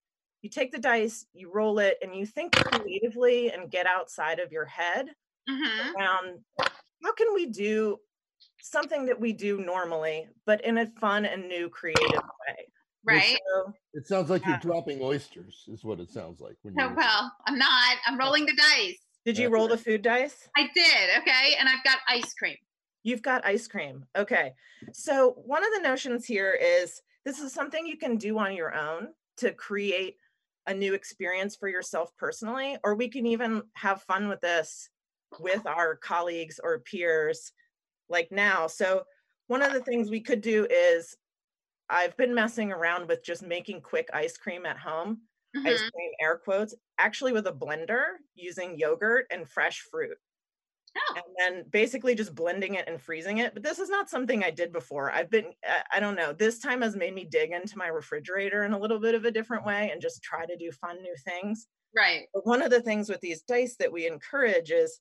[0.45, 4.51] you take the dice, you roll it, and you think creatively and get outside of
[4.51, 5.09] your head
[5.49, 5.95] Mhm.
[5.95, 6.45] around
[7.03, 7.99] how can we do
[8.61, 12.71] something that we do normally, but in a fun and new creative way.
[13.03, 13.39] Right.
[13.55, 14.49] So, It sounds like Yeah.
[14.49, 16.57] you're dropping oysters, is what it sounds like.
[16.61, 17.97] When Oh, well, I'm not.
[18.05, 18.99] I'm rolling the dice.
[19.25, 20.47] did you roll the food dice?
[20.55, 21.17] I did.
[21.21, 21.55] Okay.
[21.55, 22.57] And I've got ice cream.
[23.01, 24.05] You've got ice cream.
[24.15, 24.53] Okay.
[24.91, 28.75] So, one of the notions here is this is something you can do on your
[28.75, 30.19] own to create
[30.67, 34.89] a new experience for yourself personally, or we can even have fun with this
[35.39, 37.51] with our colleagues or peers
[38.09, 38.67] like now.
[38.67, 39.03] So
[39.47, 41.15] one of the things we could do is
[41.89, 45.21] I've been messing around with just making quick ice cream at home.
[45.55, 45.67] Mm-hmm.
[45.67, 50.17] Ice cream air quotes, actually with a blender using yogurt and fresh fruit.
[51.15, 53.53] And then basically just blending it and freezing it.
[53.53, 55.11] But this is not something I did before.
[55.11, 55.51] I've been,
[55.91, 58.99] I don't know, this time has made me dig into my refrigerator in a little
[58.99, 61.67] bit of a different way and just try to do fun new things.
[61.95, 62.27] Right.
[62.33, 64.99] But one of the things with these dice that we encourage is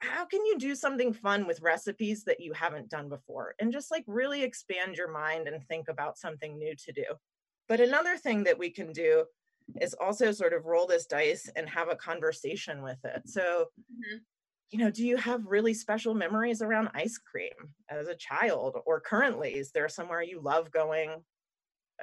[0.00, 3.90] how can you do something fun with recipes that you haven't done before and just
[3.90, 7.04] like really expand your mind and think about something new to do.
[7.68, 9.24] But another thing that we can do
[9.80, 13.22] is also sort of roll this dice and have a conversation with it.
[13.26, 14.18] So, mm-hmm.
[14.70, 17.52] You know, do you have really special memories around ice cream
[17.88, 19.54] as a child or currently?
[19.54, 21.22] Is there somewhere you love going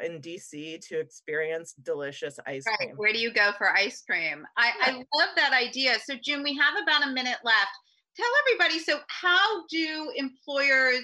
[0.03, 2.77] in DC to experience delicious ice right.
[2.77, 2.95] cream?
[2.95, 4.45] Where do you go for ice cream?
[4.57, 5.97] I, I love that idea.
[6.05, 7.71] So, June, we have about a minute left
[8.15, 11.03] tell everybody so how do employers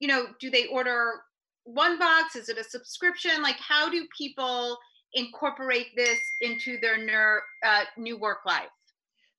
[0.00, 1.12] you know do they order
[1.64, 4.76] one box is it a subscription like how do people
[5.14, 8.68] incorporate this into their ner- uh, new work life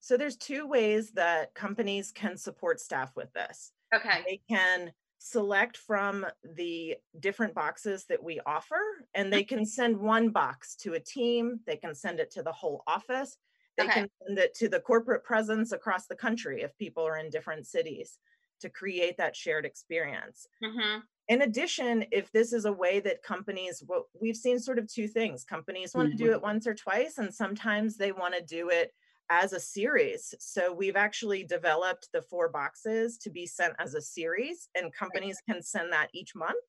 [0.00, 5.76] so there's two ways that companies can support staff with this okay they can select
[5.76, 6.24] from
[6.56, 8.80] the different boxes that we offer
[9.14, 12.52] and they can send one box to a team they can send it to the
[12.52, 13.36] whole office
[13.76, 13.92] they okay.
[13.92, 17.66] can send it to the corporate presence across the country if people are in different
[17.66, 18.18] cities
[18.60, 20.46] to create that shared experience.
[20.62, 21.00] Mm-hmm.
[21.28, 25.06] In addition, if this is a way that companies, well, we've seen sort of two
[25.06, 25.44] things.
[25.44, 26.34] Companies want to do mm-hmm.
[26.34, 28.92] it once or twice, and sometimes they want to do it
[29.30, 30.34] as a series.
[30.40, 35.38] So we've actually developed the four boxes to be sent as a series, and companies
[35.48, 36.64] can send that each month,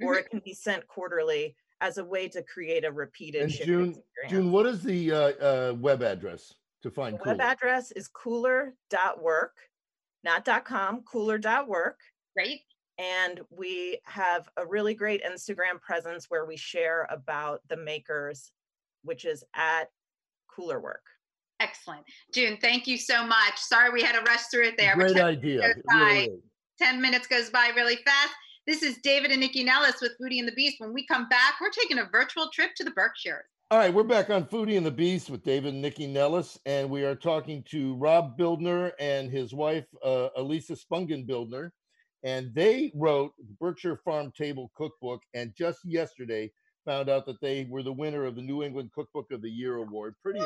[0.00, 0.18] or mm-hmm.
[0.20, 3.42] it can be sent quarterly as a way to create a repeated.
[3.42, 3.98] And June, experience.
[4.28, 7.18] June, what is the uh, uh, web address to find?
[7.18, 9.56] The web address is cooler.work,
[10.22, 11.98] not .com, cooler.work.
[12.36, 12.60] Great.
[12.98, 18.52] And we have a really great Instagram presence where we share about the makers,
[19.02, 19.90] which is at
[20.54, 21.02] Cooler Work.
[21.62, 22.02] Excellent.
[22.34, 23.56] June, thank you so much.
[23.56, 24.96] Sorry we had to rush through it there.
[24.96, 25.72] Great idea.
[25.94, 26.30] Really
[26.80, 28.32] 10 minutes goes by really fast.
[28.66, 30.76] This is David and Nikki Nellis with Foodie and the Beast.
[30.78, 33.44] When we come back, we're taking a virtual trip to the Berkshires.
[33.70, 36.90] All right, we're back on Foodie and the Beast with David and Nikki Nellis, and
[36.90, 41.70] we are talking to Rob Bildner and his wife, uh, Elisa Spungen Bildner.
[42.24, 46.50] And they wrote the Berkshire Farm Table Cookbook, and just yesterday
[46.84, 49.76] found out that they were the winner of the New England Cookbook of the Year
[49.76, 50.16] award.
[50.22, 50.40] Pretty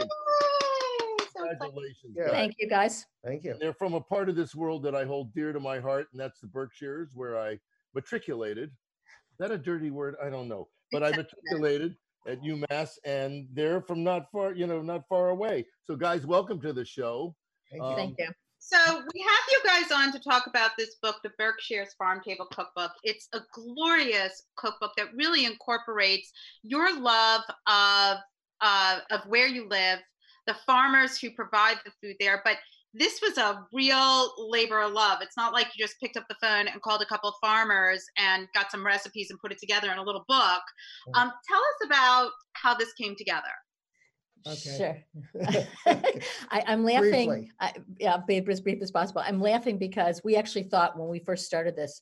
[1.37, 2.17] Congratulations.
[2.17, 2.31] Yeah.
[2.31, 3.07] Thank you, guys.
[3.25, 3.57] Thank you.
[3.59, 6.21] They're from a part of this world that I hold dear to my heart, and
[6.21, 7.59] that's the Berkshires, where I
[7.95, 8.71] matriculated.
[8.71, 10.17] Is that a dirty word?
[10.23, 10.69] I don't know.
[10.93, 11.97] But I matriculated
[12.27, 15.67] at UMass, and they're from not far, you know, not far away.
[15.85, 17.35] So, guys, welcome to the show.
[17.71, 17.89] Thank you.
[17.89, 18.29] Um, Thank you.
[18.59, 18.79] So
[19.15, 22.91] we have you guys on to talk about this book, the Berkshire's Farm Table Cookbook.
[23.05, 26.33] It's a glorious cookbook that really incorporates
[26.65, 28.19] your love of
[28.61, 30.01] uh, of where you live,
[30.47, 32.57] the farmers who provide the food there, but
[32.95, 35.19] this was a real labor of love.
[35.21, 38.05] It's not like you just picked up the phone and called a couple of farmers
[38.17, 40.63] and got some recipes and put it together in a little book.
[41.15, 43.43] Um, tell us about how this came together.
[44.47, 45.05] Okay.
[45.37, 45.65] Sure.
[46.51, 47.51] I, am laughing.
[47.61, 49.23] I, yeah, be as brief as possible.
[49.25, 52.01] I'm laughing because we actually thought when we first started this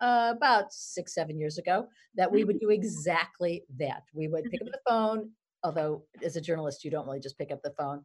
[0.00, 4.02] uh, about six, seven years ago that we would do exactly that.
[4.12, 5.30] We would pick up the phone,
[5.66, 8.02] although as a journalist, you don't really just pick up the phone,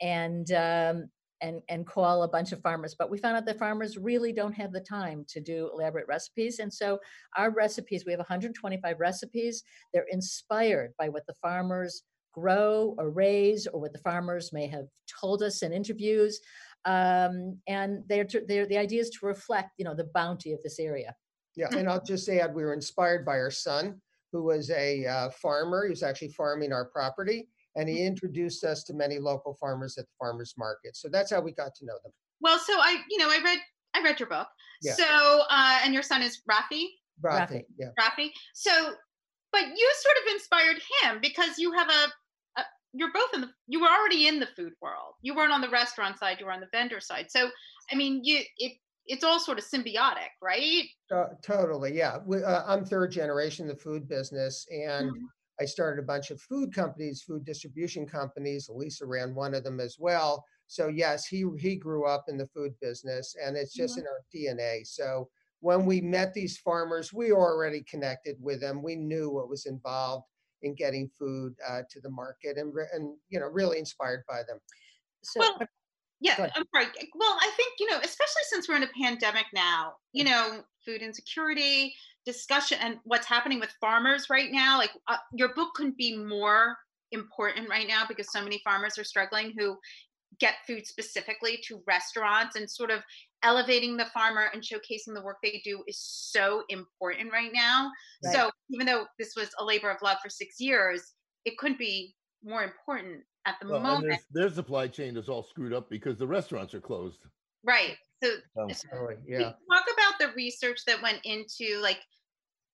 [0.00, 1.08] and um,
[1.40, 4.52] and and call a bunch of farmers but we found out that farmers really don't
[4.52, 6.58] have the time to do elaborate recipes.
[6.58, 6.98] And so
[7.36, 9.62] our recipes we have 125 recipes.
[9.92, 14.86] They're inspired by what the farmers grow or raise or what the farmers may have
[15.20, 16.40] told us in interviews.
[16.84, 20.78] Um, and they're, they're the idea is to reflect you know the bounty of this
[20.78, 21.14] area.
[21.56, 24.00] Yeah and i'll just add we were inspired by our son
[24.34, 28.82] who was a uh, farmer he was actually farming our property and he introduced us
[28.84, 30.96] to many local farmers at the farmers market.
[30.96, 32.12] So that's how we got to know them.
[32.40, 33.58] Well, so I, you know, I read
[33.94, 34.48] I read your book.
[34.82, 34.94] Yeah.
[34.94, 36.86] So uh, and your son is Rafi.
[37.24, 37.88] Rafi, yeah.
[37.98, 38.30] Rafi.
[38.54, 38.94] So,
[39.52, 43.50] but you sort of inspired him because you have a, a, you're both in the
[43.68, 45.14] you were already in the food world.
[45.22, 46.38] You weren't on the restaurant side.
[46.40, 47.26] You were on the vendor side.
[47.28, 47.50] So,
[47.90, 48.72] I mean, you it
[49.06, 50.84] it's all sort of symbiotic, right?
[51.14, 52.18] Uh, totally, yeah.
[52.24, 55.24] We, uh, I'm third generation in the food business, and mm-hmm.
[55.60, 58.68] I started a bunch of food companies, food distribution companies.
[58.72, 60.44] Lisa ran one of them as well.
[60.66, 64.22] So yes, he he grew up in the food business, and it's just in our
[64.34, 64.86] DNA.
[64.86, 65.28] So
[65.60, 68.82] when we met these farmers, we already connected with them.
[68.82, 70.24] We knew what was involved
[70.62, 74.58] in getting food uh, to the market, and and you know really inspired by them.
[75.22, 75.40] So.
[75.40, 75.68] Well,
[76.24, 76.86] yeah, I'm sorry.
[77.14, 81.02] Well, I think, you know, especially since we're in a pandemic now, you know, food
[81.02, 86.16] insecurity, discussion, and what's happening with farmers right now, like uh, your book couldn't be
[86.16, 86.76] more
[87.12, 89.76] important right now because so many farmers are struggling who
[90.40, 93.02] get food specifically to restaurants and sort of
[93.42, 97.90] elevating the farmer and showcasing the work they do is so important right now.
[98.24, 98.34] Right.
[98.34, 101.12] So even though this was a labor of love for six years,
[101.44, 104.20] it couldn't be more important at the well, moment.
[104.32, 107.20] Their, their supply chain is all screwed up because the restaurants are closed.
[107.64, 107.96] Right.
[108.22, 109.16] So, oh, sorry.
[109.26, 109.38] yeah.
[109.38, 112.00] Talk about the research that went into like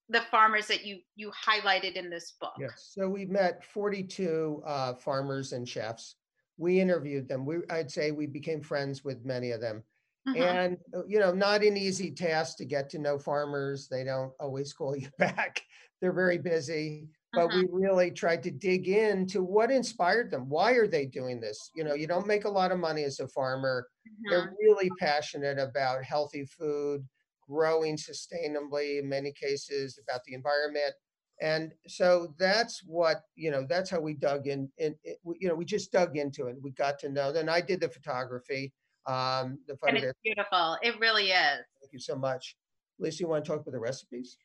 [0.08, 2.52] the farmers that you you highlighted in this book.
[2.58, 2.90] Yes.
[2.92, 6.16] So we met 42 uh, farmers and chefs.
[6.58, 7.46] We interviewed them.
[7.46, 9.82] We I'd say we became friends with many of them.
[10.28, 10.42] Mm-hmm.
[10.42, 10.76] And
[11.08, 13.88] you know, not an easy task to get to know farmers.
[13.88, 15.62] They don't always call you back.
[16.00, 17.58] They're very busy but uh-huh.
[17.58, 20.48] we really tried to dig into what inspired them.
[20.48, 21.70] Why are they doing this?
[21.74, 23.86] You know you don't make a lot of money as a farmer.
[24.06, 24.30] Uh-huh.
[24.30, 27.06] they're really passionate about healthy food
[27.48, 30.94] growing sustainably in many cases about the environment.
[31.42, 35.64] And so that's what you know that's how we dug in and you know we
[35.64, 36.56] just dug into it.
[36.60, 38.72] We got to know then i did the photography
[39.06, 40.76] um the and it's beautiful.
[40.82, 41.60] It really is.
[41.80, 42.56] Thank you so much.
[42.98, 44.36] Lisa you want to talk about the recipes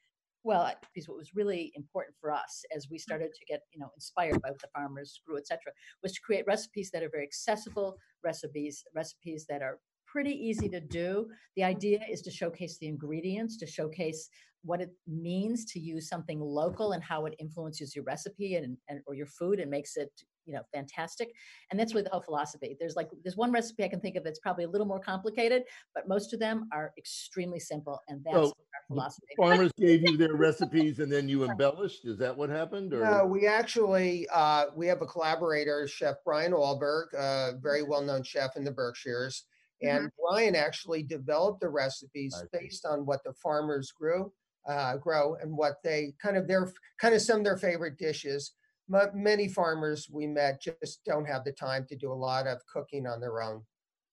[0.45, 3.01] well, because what was really important for us as we mm.
[3.01, 6.21] started to get, you know, inspired by what the farmers grew, et cetera, was to
[6.21, 11.27] create recipes that are very accessible recipes, recipes that are pretty easy to do.
[11.55, 14.29] The idea is to showcase the ingredients, to showcase
[14.63, 19.01] what it means to use something local and how it influences your recipe and, and
[19.07, 20.11] or your food and makes it
[20.45, 21.33] you know fantastic
[21.71, 22.75] and that's really the whole philosophy.
[22.79, 25.63] There's like there's one recipe i can think of that's probably a little more complicated
[25.93, 30.17] but most of them are extremely simple and that's so, our philosophy farmers gave you
[30.17, 32.05] their recipes and then you embellished?
[32.05, 33.03] Is that what happened or?
[33.03, 38.55] no we actually uh, we have a collaborator chef brian alberg a very well-known chef
[38.55, 39.45] in the berkshires
[39.81, 40.07] and mm-hmm.
[40.29, 44.31] brian actually developed the recipes based on what the farmers grew
[44.67, 48.53] uh, grow and what they kind of their kind of some of their favorite dishes
[48.87, 53.07] many farmers we met just don't have the time to do a lot of cooking
[53.07, 53.61] on their own.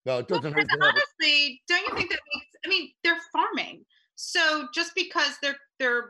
[0.05, 3.85] No, it doesn't well, honestly, don't you think that makes, I mean, they're farming.
[4.17, 6.09] So just because they're they're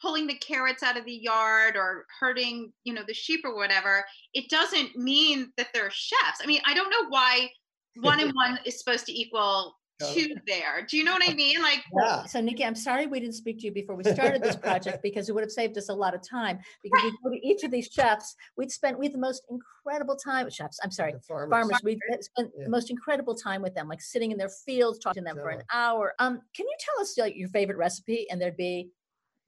[0.00, 4.04] pulling the carrots out of the yard or herding, you know, the sheep or whatever,
[4.32, 6.40] it doesn't mean that they're chefs.
[6.42, 7.48] I mean, I don't know why
[8.00, 10.86] one and one is supposed to equal two there.
[10.88, 11.60] Do you know what I mean?
[11.62, 12.24] Like, yeah.
[12.24, 15.28] So, Nycci, I'm sorry we didn't speak to you before we started this project because
[15.28, 16.58] it would have saved us a lot of time.
[16.82, 20.16] Because we go to each of these chefs, we'd spent we had the most incredible
[20.16, 20.78] time with chefs.
[20.82, 21.50] I'm sorry, farmers.
[21.50, 21.80] farmers.
[21.82, 22.64] We spent yeah.
[22.64, 25.50] the most incredible time with them, like sitting in their fields, talking to them for
[25.50, 26.14] an hour.
[26.18, 28.26] Um, can you tell us like, your favorite recipe?
[28.30, 28.90] And there'd be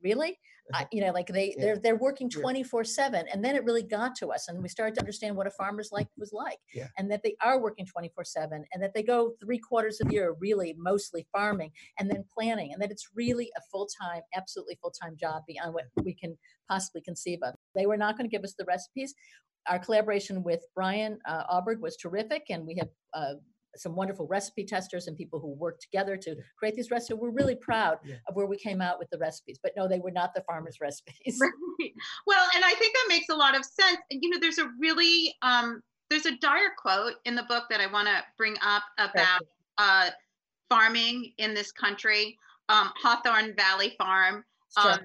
[0.06, 0.38] really?
[0.92, 1.64] You know like they yeah.
[1.64, 4.96] they're they're working 24 7 and then it really got to us and we started
[4.96, 6.88] to understand what a farmer's life was like yeah.
[6.98, 10.14] and that they are working 24 7 and that they go three quarters of the
[10.14, 15.16] year really mostly farming and then planning and that it's really a full-time absolutely full-time
[15.16, 16.36] job beyond what we can
[16.68, 17.54] possibly conceive of.
[17.76, 19.14] They were not going to give us the recipes.
[19.68, 23.34] Our collaboration with brian uh, Alberg was terrific and we have uh,
[23.78, 27.18] some wonderful recipe testers and people who worked together to create these recipes.
[27.20, 28.16] We're really proud yeah.
[28.28, 30.78] of where we came out with the recipes, but no, they were not the farmers'
[30.80, 31.40] recipes.
[31.78, 31.92] Right.
[32.26, 33.98] Well, and I think that makes a lot of sense.
[34.10, 37.86] You know, there's a really um, there's a dire quote in the book that I
[37.86, 39.42] want to bring up about
[39.76, 40.10] uh,
[40.70, 42.38] farming in this country.
[42.68, 44.42] Um, Hawthorne Valley Farm.
[44.78, 44.92] Sure.
[44.92, 44.98] Um,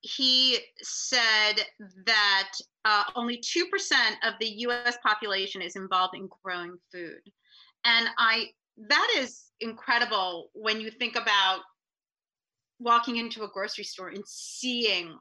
[0.00, 1.54] he said
[2.06, 2.52] that
[2.84, 3.62] uh, only 2%
[4.22, 7.20] of the US population is involved in growing food.
[7.84, 8.46] And I
[8.88, 11.60] that is incredible when you think about
[12.78, 15.16] walking into a grocery store and seeing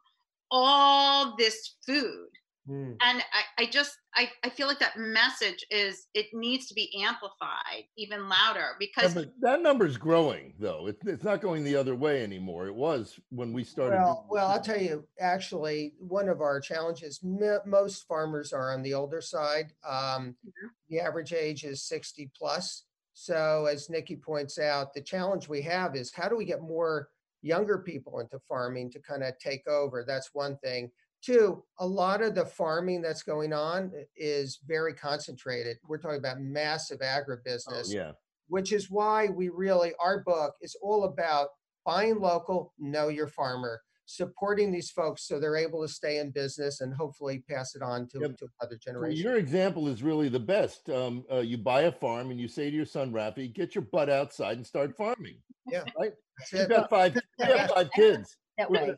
[0.52, 2.30] all this food.
[2.70, 2.98] Mm.
[3.02, 6.92] And I, I just I, I feel like that message is it needs to be
[7.02, 10.88] amplified even louder because yeah, that number is growing though.
[10.88, 12.68] It, it's not going the other way anymore.
[12.68, 13.98] It was when we started.
[13.98, 15.06] Well, well, I'll tell you.
[15.20, 17.20] Actually, one of our challenges.
[17.24, 19.74] M- most farmers are on the older side.
[19.88, 20.68] Um, mm-hmm.
[20.90, 22.84] The average age is sixty plus.
[23.14, 27.10] So, as Nycci points out, the challenge we have is how do we get more
[27.42, 30.04] younger people into farming to kind of take over?
[30.06, 30.92] That's one thing.
[31.28, 35.76] Two, a lot of the farming that's going on is very concentrated.
[35.86, 37.90] We're talking about massive oh, agribusiness.
[37.90, 38.12] Oh, yeah.
[38.48, 41.50] Which is why we really, our book is all about
[41.86, 46.80] buying local, know your farmer, supporting these folks so they're able to stay in business
[46.80, 48.38] and hopefully pass it on to, yep.
[48.38, 49.22] to other generations.
[49.22, 50.90] Well, your example is really the best.
[50.90, 53.84] Um, uh, you buy a farm and you say to your son, Rafi, get your
[53.92, 55.40] butt outside and start farming.
[55.70, 55.84] Yeah.
[56.00, 56.14] Right?
[56.54, 58.38] You've got five, you have five kids.
[58.58, 58.96] That way,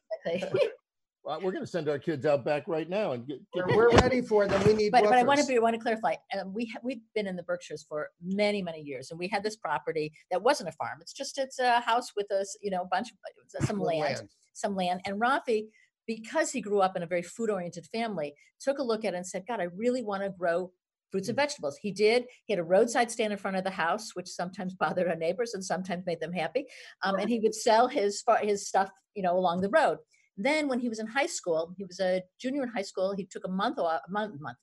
[1.24, 3.40] Well, we're going to send our kids out back right now and get.
[3.54, 4.64] get We're, we're ready for them.
[4.66, 5.50] We need But, but I want to woofers.
[5.50, 8.80] be, want to clarify, um, we, ha- we've been in the Berkshires for many, many
[8.82, 11.00] years and we had this property that wasn't a farm.
[11.02, 13.18] It's just, it's a house with a, s- you know, a bunch of,
[13.62, 14.30] uh, some land, land.
[14.54, 15.02] some land.
[15.06, 15.66] And Rafi,
[16.08, 19.18] because he grew up in a very food oriented family, took a look at it
[19.18, 20.72] and said, God, I really want to grow
[21.12, 21.78] fruits and vegetables.
[21.78, 22.26] He did.
[22.46, 25.54] He had a roadside stand in front of the house, which sometimes bothered our neighbors
[25.54, 26.66] and sometimes made them happy.
[27.04, 29.98] Um, and he would sell his fa- his stuff, you know, along the road.
[30.42, 33.14] Then when he was in high school, he was a junior in high school.
[33.16, 34.58] He took a month off, a month, month.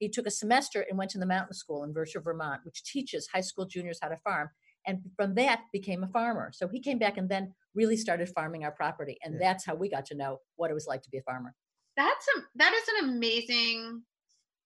[0.00, 3.28] He took a semester and went to the mountain school in Vershire, Vermont, which teaches
[3.32, 4.48] high school juniors how to farm.
[4.86, 6.50] And from that became a farmer.
[6.52, 9.18] So he came back and then really started farming our property.
[9.22, 9.40] And Yeah.
[9.40, 11.54] that's how we got to know what it was like to be a farmer.
[11.96, 14.02] That's a that is an amazing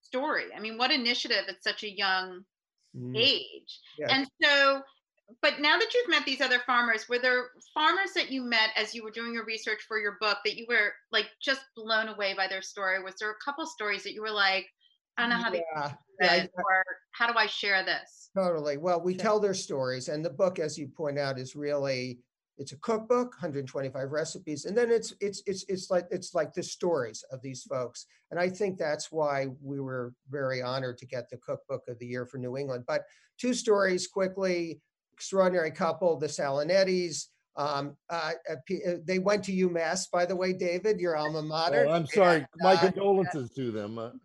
[0.03, 0.47] story.
[0.57, 2.45] I mean, what initiative at such a young
[2.97, 3.81] Mm, age.
[3.99, 4.07] yeah.
[4.15, 4.83] And so,
[5.43, 8.95] but now that you've met these other farmers, were there farmers that you met as
[8.95, 12.35] you were doing your research for your book that you were like just blown away
[12.35, 13.03] by their story?
[13.03, 14.67] Was there a couple stories that you were like,
[15.17, 18.31] I don't know how Yeah, do yeah, or how do I share this?
[18.37, 18.77] Totally.
[18.77, 22.19] Well, we tell their stories, and the book, as you point out, is really
[22.57, 26.63] it's a cookbook, 125 recipes, and then it's it's it's it's like it's like the
[26.63, 28.07] stories of these folks.
[28.31, 32.07] And I think that's why we were very honored to get the cookbook of the
[32.07, 32.85] year for New England.
[32.87, 33.03] But
[33.39, 34.81] two stories quickly:
[35.15, 37.29] extraordinary couple, the Salinettis.
[37.57, 41.87] Um, uh, uh, uh, they went to UMass, by the way, David, your alma mater.
[41.89, 42.45] Oh, I'm sorry.
[42.59, 44.21] My uh, condolences to them.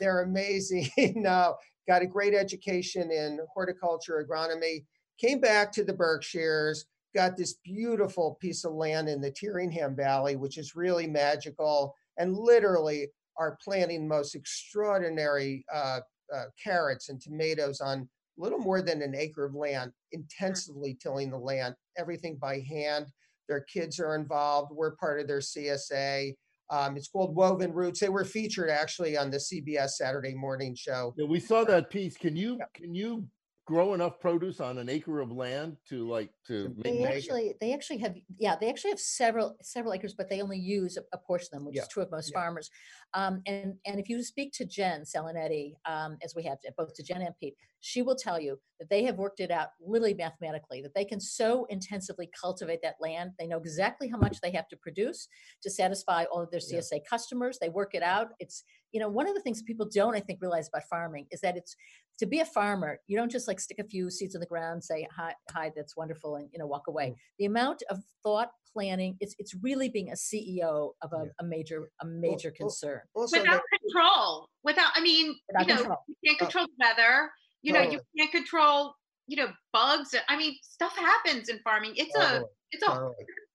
[0.00, 0.88] They're amazing.
[1.28, 1.52] uh,
[1.86, 4.84] got a great education in horticulture, agronomy.
[5.18, 10.36] Came back to the Berkshires, got this beautiful piece of land in the Tyringham Valley,
[10.36, 13.08] which is really magical, and literally
[13.38, 16.00] are planting most extraordinary uh,
[16.34, 21.38] uh, carrots and tomatoes on little more than an acre of land, intensively tilling the
[21.38, 23.06] land, everything by hand.
[23.48, 24.72] Their kids are involved.
[24.74, 26.34] We're part of their CSA.
[26.70, 28.00] Um, it's called Woven Roots.
[28.00, 31.14] They were featured actually on the CBS Saturday morning show.
[31.16, 32.16] yeah, we saw that piece.
[32.16, 33.26] Can you can you
[33.66, 36.84] grow enough produce on an acre of land to like to make?
[36.84, 40.42] They make actually, they actually have, yeah, they actually have several, several acres, but they
[40.42, 42.40] only use a, portion of them, which Yeah, is true of most yeah.
[42.40, 42.70] farmers.
[43.14, 47.02] Um, and, and if you speak to Jen Salinetti, um, as we have both to
[47.02, 50.82] Jen and Pete, she will tell you that they have worked it out literally mathematically,
[50.82, 53.32] that they can so intensively cultivate that land.
[53.38, 55.28] They know exactly how much they have to produce
[55.62, 56.78] to satisfy all of their Yeah.
[56.80, 57.58] CSA customers.
[57.58, 58.28] They work it out.
[58.38, 61.40] It's, you know, one of the things people don't, I think, realize about farming is
[61.40, 61.74] that it's,
[62.18, 64.84] to be a farmer, you don't just like stick a few seeds in the ground,
[64.84, 67.08] say hi, hi, that's wonderful, and you know walk away.
[67.08, 67.16] Mm.
[67.40, 71.30] The amount of thought, planning, it's it's really being a CEO of a, Yeah.
[71.40, 73.00] a major a major well, concern.
[73.16, 75.98] Also, Without they- control, without, I mean, Without you know, control.
[76.06, 76.44] you can't Oh.
[76.44, 77.30] control the weather.
[77.64, 78.94] You know, you can't control,
[79.26, 80.12] you know, bugs.
[80.12, 81.94] Uh, I mean, stuff happens in farming.
[81.96, 83.10] It's a, totally, it's a.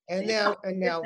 [0.09, 1.03] And now, and now,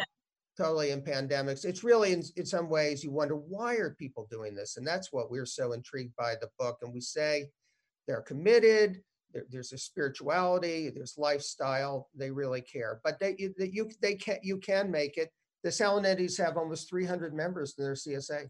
[0.58, 4.56] totally in pandemics, it's really in, in some ways you wonder why are people doing
[4.56, 6.78] this, and that's what we're so intrigued by the book.
[6.82, 7.50] And we say
[8.08, 9.02] they're committed.
[9.34, 10.90] There, there's a spirituality.
[10.90, 12.10] There's lifestyle.
[12.16, 13.02] They really care.
[13.04, 15.30] But they you, that you they can you can make it.
[15.66, 18.48] The Salinettis have almost 300 members in their CSA.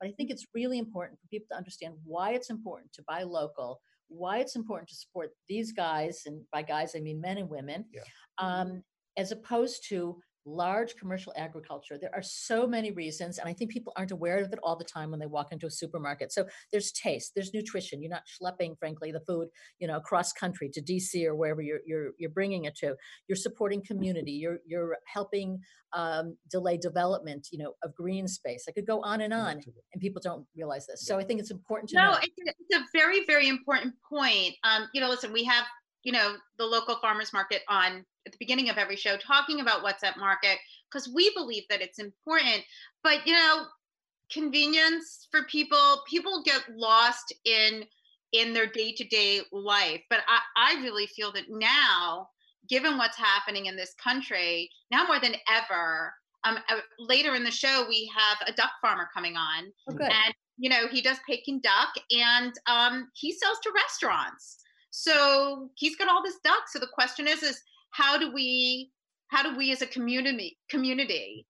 [0.00, 3.22] But I think it's really important for people to understand why it's important to buy
[3.22, 7.48] local, why it's important to support these guys, and by guys I mean men and
[7.48, 8.02] women, Yeah.
[8.38, 8.82] um,
[9.16, 11.98] as opposed to large commercial agriculture.
[11.98, 14.84] There are so many reasons, and I think people aren't aware of it all the
[14.84, 16.32] time when they walk into a supermarket.
[16.32, 18.02] So there's taste, there's nutrition.
[18.02, 21.80] You're not schlepping, frankly, the food, you know, across country to DC or wherever you're
[21.86, 22.94] you're you're bringing it to.
[23.28, 24.32] You're supporting community.
[24.32, 25.60] You're you're helping
[25.94, 28.64] um, delay development, you know, of green space.
[28.68, 29.60] I could go on and on,
[29.92, 31.06] and people don't realize this.
[31.06, 32.18] So I think it's important to no, know.
[32.22, 34.54] it's, a- it's a very, very important point.
[34.64, 35.64] Um, you know, listen, we have,
[36.04, 39.82] you know, the local farmers market on at the beginning of every show talking about
[39.82, 40.58] what's at market
[40.90, 42.62] because we believe that it's important.
[43.02, 43.64] But, you know,
[44.30, 47.84] convenience for people, people get lost in
[48.32, 50.00] in their day-to-day life.
[50.10, 52.28] But I, I really feel that now,
[52.68, 57.50] given what's happening in this country, now more than ever, um, uh, later in the
[57.52, 61.60] show, we have a duck farmer coming on Oh, and you know he does Peking
[61.60, 64.63] duck and um, he sells to restaurants
[64.96, 68.92] so he's got all this duck so the question is is how do we
[69.28, 71.44] how do we as a community community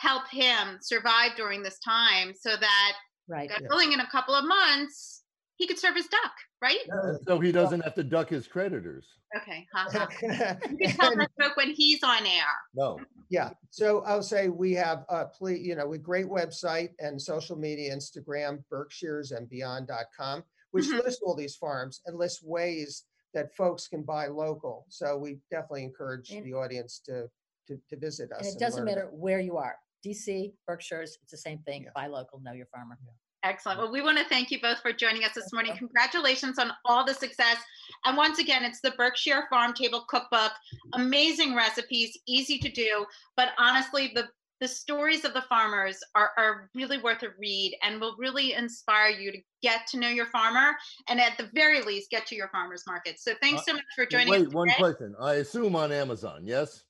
[0.00, 2.92] help him survive during this time so that
[3.28, 3.48] Right.
[3.48, 3.68] God Yeah.
[3.70, 5.22] willing in a couple of months
[5.58, 6.80] he could serve his duck right
[7.24, 9.06] So he doesn't have to duck his creditors.
[9.36, 10.08] okay haha.
[10.22, 12.98] you can tell that joke when he's on air No.
[13.30, 17.56] Yeah, so I'll say we have, a please, you know, a great website and social
[17.56, 20.42] media, Instagram, Berkshires and beyond.com,
[20.72, 21.04] which Mhm.
[21.04, 23.04] lists all these farms and lists ways
[23.34, 24.84] that folks can buy local.
[24.88, 27.30] So we definitely encourage And- the audience to,
[27.68, 28.46] to, to visit us.
[28.46, 29.78] And it doesn't learn matter where you are.
[30.04, 31.84] DC, Berkshires, it's the same thing.
[31.84, 31.90] Yeah.
[31.94, 32.98] Buy local, know your farmer.
[33.04, 33.12] Yeah.
[33.44, 33.78] Excellent.
[33.80, 35.76] Well, we want to thank you both for joining us this morning.
[35.76, 37.56] Congratulations on all the success.
[38.04, 40.52] And once again, it's the Berkshire Farm Table Cookbook.
[40.92, 43.04] Amazing recipes, easy to do.
[43.36, 44.28] But honestly, the
[44.62, 49.08] the stories of the farmers are, are really worth a read and will really inspire
[49.08, 50.76] you to get to know your farmer
[51.08, 53.18] and at the very least get to your farmers market.
[53.18, 54.46] So thanks uh, so much for joining wait, us.
[54.46, 55.16] Wait, one question.
[55.20, 56.84] I assume on Amazon, yes?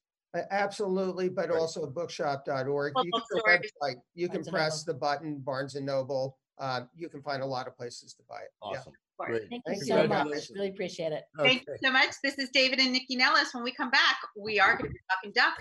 [0.50, 1.58] Absolutely, but right.
[1.58, 2.92] also bookshop.org.
[3.02, 6.36] You can, website, you can press the button Barnes and Noble.
[6.58, 8.50] Uh, you can find a lot of places to buy it.
[8.60, 8.92] Awesome.
[9.18, 9.26] Yeah.
[9.26, 9.42] Great.
[9.48, 10.50] Thank you so much.
[10.54, 11.22] Really appreciate it.
[11.38, 11.48] Okay.
[11.48, 12.10] Thank you so much.
[12.22, 13.54] This is David and Nycci Nellis.
[13.54, 15.54] When we come back, we are going to be talking duck.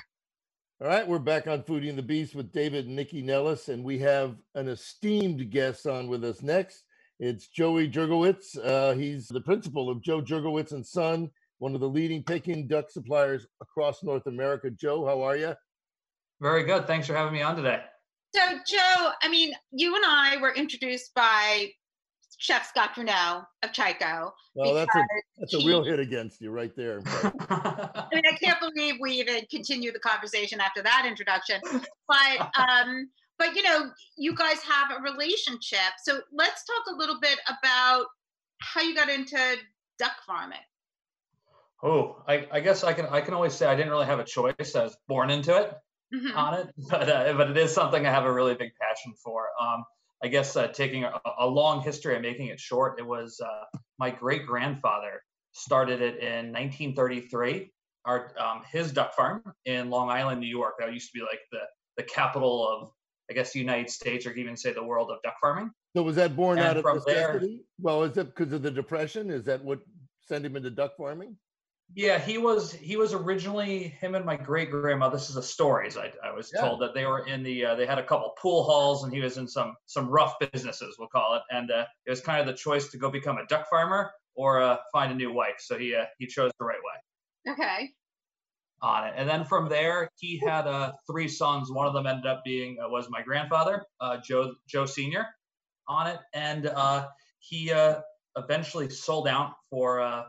[0.82, 3.84] All right, we're back on Foodie and the Beast with David and Nycci Nellis, and
[3.84, 6.86] we have an esteemed guest on with us next.
[7.20, 8.58] It's Joey Jurgielewicz.
[8.66, 11.30] Uh, he's the principal of Joe Jurgielewicz and Son,
[11.60, 14.72] one of the leading Peking duck suppliers across North America.
[14.72, 15.54] Joe, how are you?
[16.42, 16.88] Very good.
[16.88, 17.82] Thanks for having me on today.
[18.34, 21.70] So, Joe, I mean, you and I were introduced by
[22.42, 24.32] Chef Scott Drewno of Chiko.
[24.56, 25.04] Well, that's a
[25.38, 27.02] that's a real hit against you right there.
[27.06, 31.62] I mean, I can't believe we even continue the conversation after that introduction.
[32.08, 35.94] But um, but you know, you guys have a relationship.
[36.04, 38.08] So let's talk a little bit about
[38.60, 39.38] how you got into
[40.00, 40.58] duck farming.
[41.84, 44.26] Oh, I, I guess I can I can always say I didn't really have a
[44.26, 44.76] choice.
[44.76, 45.76] I was born into it
[46.12, 46.36] mm-hmm.
[46.36, 49.50] on it, but uh, but it is something I have a really big passion for.
[49.62, 49.86] Um,
[50.24, 53.78] I guess uh, taking a, a, long history and making it short, it was uh,
[53.98, 55.22] my great grandfather
[55.54, 57.72] started it in 1933.
[58.06, 60.76] Our um, his duck farm in Long Island, New York.
[60.80, 61.62] That used to be like the
[61.98, 62.90] the capital of,
[63.30, 65.72] I guess, the United States, or even say the world of duck farming.
[65.96, 67.58] So was that born and out of necessity?
[67.58, 69.30] There, well, is it because of the depression?
[69.30, 69.82] Is that what
[70.28, 71.36] sent him into duck farming?
[71.94, 75.10] Yeah, he was he was originally him and my great grandma.
[75.10, 76.62] This is a stories I, I was yeah.
[76.62, 79.20] told that they were in the uh, they had a couple pool halls and he
[79.20, 82.48] was in some some rough businesses we'll call it and uh, it was kind of
[82.48, 85.58] the choice to go become a duck farmer or uh, find a new wife.
[85.60, 87.54] So he uh, he chose the right way.
[87.54, 87.90] Okay.
[88.84, 91.72] On it, and then from there he had uh, three sons.
[91.72, 95.28] One of them ended up being uh, was my grandfather, uh, Joe Joe Senior,
[95.88, 97.08] on it, and uh,
[97.40, 98.00] he uh,
[98.38, 100.24] eventually sold out for uh,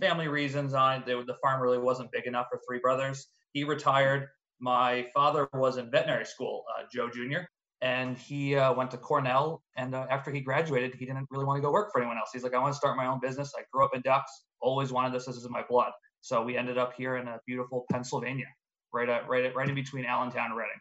[0.00, 1.06] family reasons on it.
[1.06, 3.28] The farm really wasn't big enough for three brothers.
[3.52, 4.28] He retired.
[4.60, 7.46] My father was in veterinary school, uh, Joe Jr.,
[7.80, 9.62] and he uh, went to Cornell.
[9.76, 12.30] And uh, after he graduated, he didn't really want to go work for anyone else.
[12.32, 13.52] He's like, I want to start my own business.
[13.56, 15.26] I grew up in ducks, always wanted this.
[15.26, 15.92] This is in my blood.
[16.20, 18.48] So we ended up here in a beautiful Pennsylvania,
[18.92, 20.80] right at, right at, right in between Allentown and Reading.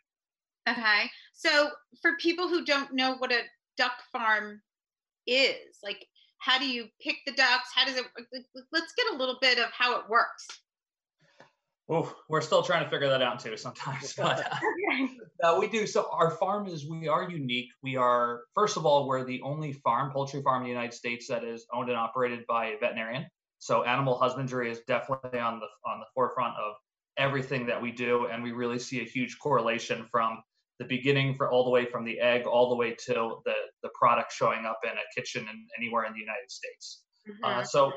[0.68, 1.10] Okay.
[1.34, 1.70] So
[2.02, 3.42] for people who don't know what a
[3.78, 4.62] duck farm
[5.28, 6.06] is, like
[6.40, 8.06] how do you pick the ducks how does it
[8.72, 10.48] let's get a little bit of how it works
[11.90, 14.14] Oh, we're still trying to figure that out too sometimes.
[14.18, 14.52] But
[15.42, 15.88] uh, we do.
[15.88, 17.70] So our farm is we are unique.
[17.82, 21.28] We are first of all we're the only farm poultry farm in the United States
[21.30, 23.28] that is owned and operated by a veterinarian.
[23.60, 26.74] So animal husbandry is definitely on the on the forefront of
[27.18, 30.42] everything that we do, and we really see a huge correlation from
[30.80, 33.54] the beginning for all the way from the egg all the way till the
[33.88, 37.04] the product showing up in a kitchen and anywhere in the United States.
[37.30, 37.60] Mm-hmm.
[37.60, 37.94] Uh, so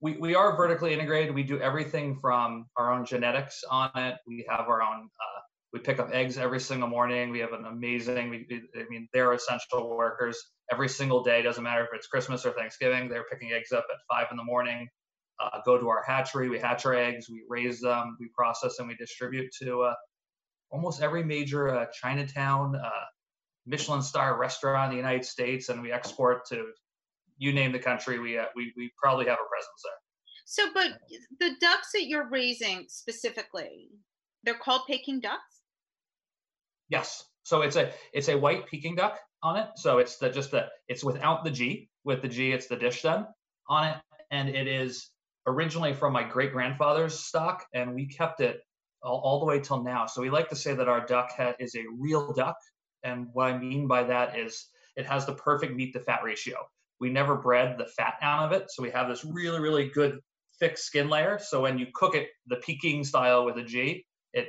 [0.00, 1.34] we, we are vertically integrated.
[1.34, 4.16] We do everything from our own genetics on it.
[4.26, 5.04] We have our own.
[5.04, 5.40] Uh,
[5.72, 7.30] we pick up eggs every single morning.
[7.30, 8.30] We have an amazing.
[8.30, 10.36] We, I mean, they're essential workers
[10.72, 11.42] every single day.
[11.42, 13.08] Doesn't matter if it's Christmas or Thanksgiving.
[13.08, 14.88] They're picking eggs up at five in the morning.
[15.40, 16.48] Uh, go to our hatchery.
[16.48, 17.30] We hatch our eggs.
[17.30, 18.16] We raise them.
[18.18, 19.94] We process and we distribute to uh,
[20.70, 22.90] almost every major uh, Chinatown, uh,
[23.66, 26.66] Michelin star restaurant in the United States, and we export to
[27.38, 28.18] you name the country.
[28.18, 30.00] We uh, we we probably have a presence there.
[30.46, 30.98] So, but
[31.38, 33.88] the ducks that you're raising specifically,
[34.42, 35.62] they're called Peking ducks.
[36.88, 37.24] Yes.
[37.44, 39.68] So it's a it's a white Peking duck on it.
[39.76, 41.88] So it's the just the it's without the G.
[42.04, 43.26] With the G, it's the dish done
[43.68, 43.96] on it,
[44.30, 45.10] and it is
[45.46, 48.60] originally from my great grandfather's stock, and we kept it
[49.02, 50.06] all, all, the way till now.
[50.06, 52.56] So we like to say that our duck head is a real duck.
[53.02, 56.56] And what I mean by that is it has the perfect meat to fat ratio.
[57.00, 58.70] We never bred the fat out of it.
[58.70, 60.20] So we have this really, really good
[60.58, 61.38] thick skin layer.
[61.38, 64.48] So when you cook it the Peking style with a G, it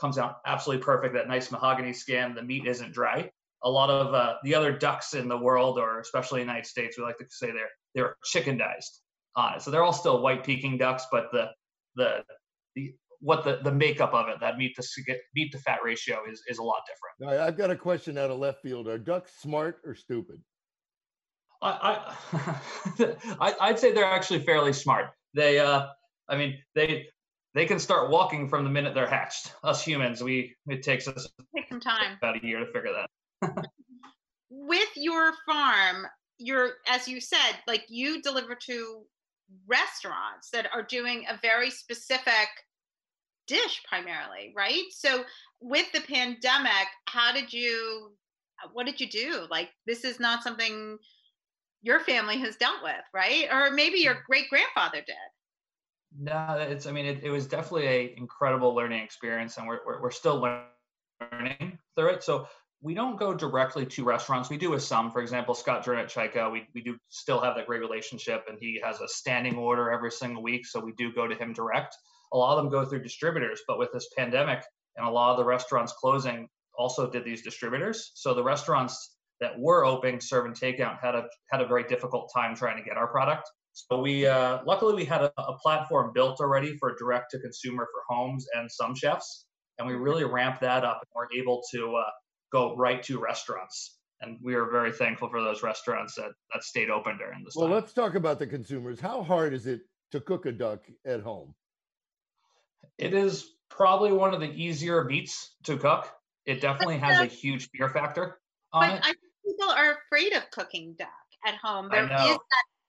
[0.00, 1.14] comes out absolutely perfect.
[1.14, 3.30] That nice mahogany skin, the meat isn't dry.
[3.62, 6.68] A lot of uh, the other ducks in the world, or especially in the United
[6.68, 8.98] States, we like to say they're they're chickendized
[9.36, 9.62] on it.
[9.62, 11.50] So they're all still white Peking ducks, but the
[11.94, 12.24] the
[12.74, 16.42] the what the, the makeup of it, that meat to meat to fat ratio is
[16.48, 17.40] is a lot different.
[17.40, 18.88] I've got a question out of left field.
[18.88, 20.42] Are ducks smart or stupid?
[21.62, 22.14] I,
[23.40, 25.10] I I'd say they're actually fairly smart.
[25.34, 25.86] They uh
[26.28, 27.06] I mean they
[27.54, 29.52] they can start walking from the minute they're hatched.
[29.62, 32.16] Us humans, we it takes us Take some time.
[32.18, 33.66] About a year to figure that.
[34.50, 36.08] With your farm,
[36.38, 39.02] you're as you said, like you deliver to
[39.68, 42.48] restaurants that are doing a very specific
[43.46, 44.84] dish primarily, right?
[44.90, 45.24] So
[45.60, 48.12] with the pandemic, how did you
[48.62, 49.46] uh, what did you do?
[49.50, 50.98] Like this is not something
[51.82, 53.46] your family has dealt with, right?
[53.52, 54.24] Or maybe your mm.
[54.26, 55.16] great grandfather did.
[56.18, 56.86] No, it's.
[56.86, 60.36] I mean, it, it was definitely a incredible learning experience, and we're we're, we're still
[60.40, 62.22] learning through it.
[62.22, 62.46] So
[62.82, 64.50] we don't go directly to restaurants.
[64.50, 65.10] We do with some.
[65.10, 68.58] For example, Scott Drewno at Chiko, we we do still have that great relationship, and
[68.60, 70.66] he has a standing order every single week.
[70.66, 71.96] So we do go to him direct.
[72.32, 74.62] A lot of them go through distributors, but with this pandemic
[74.96, 78.12] and a lot of the restaurants closing, also did these distributors.
[78.14, 82.54] So the restaurants that were open serving takeout had a had a very difficult time
[82.54, 83.50] trying to get our product.
[83.72, 87.88] So we uh, luckily we had a, a, platform built already for direct to consumer
[87.92, 89.46] for homes and some chefs,
[89.78, 92.10] and we really ramped that up and we're able to uh,
[92.52, 93.98] go right to restaurants.
[94.20, 97.54] And we are very thankful for those restaurants that that stayed open during this.
[97.56, 97.74] Well, time.
[97.74, 99.00] let's talk about the consumers.
[99.00, 99.80] How hard is it
[100.12, 101.54] to cook a duck at home?
[102.98, 106.10] It is probably one of the easier meats to cook.
[106.46, 108.38] It definitely has a huge fear factor
[108.72, 109.00] on but it.
[109.02, 111.08] I think people are afraid of cooking duck
[111.46, 111.88] at home.
[111.90, 112.38] There is that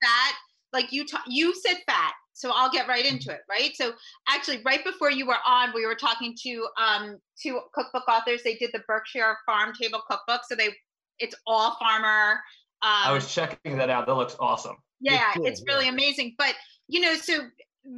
[0.02, 0.34] fat
[0.74, 3.92] like you ta- you said fat so i'll get right into it right so
[4.28, 8.56] actually right before you were on we were talking to um two cookbook authors they
[8.56, 10.68] did the berkshire farm table cookbook so they
[11.20, 12.32] it's all farmer
[12.82, 15.92] um, i was checking that out that looks awesome yeah cool, it's really yeah.
[15.92, 16.54] amazing but
[16.88, 17.38] you know so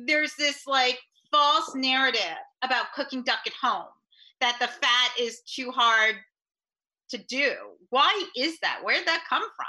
[0.07, 0.99] there's this like
[1.31, 2.21] false narrative
[2.63, 3.87] about cooking duck at home
[4.41, 6.17] that the fat is too hard
[7.11, 7.53] to do
[7.91, 9.67] why is that where did that come from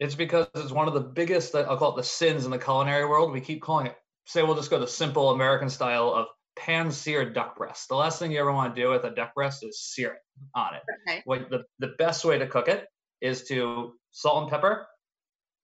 [0.00, 3.04] it's because it's one of the biggest, I'll call it the sins in the culinary
[3.04, 3.32] world.
[3.32, 3.96] We keep calling it,
[4.26, 7.88] say we'll just go the simple American style of pan seared duck breast.
[7.88, 10.20] The last thing you ever want to do with a duck breast is sear it
[10.54, 10.82] on it.
[11.08, 11.22] Okay.
[11.24, 12.86] What the, the best way to cook it
[13.20, 14.86] is to salt and pepper,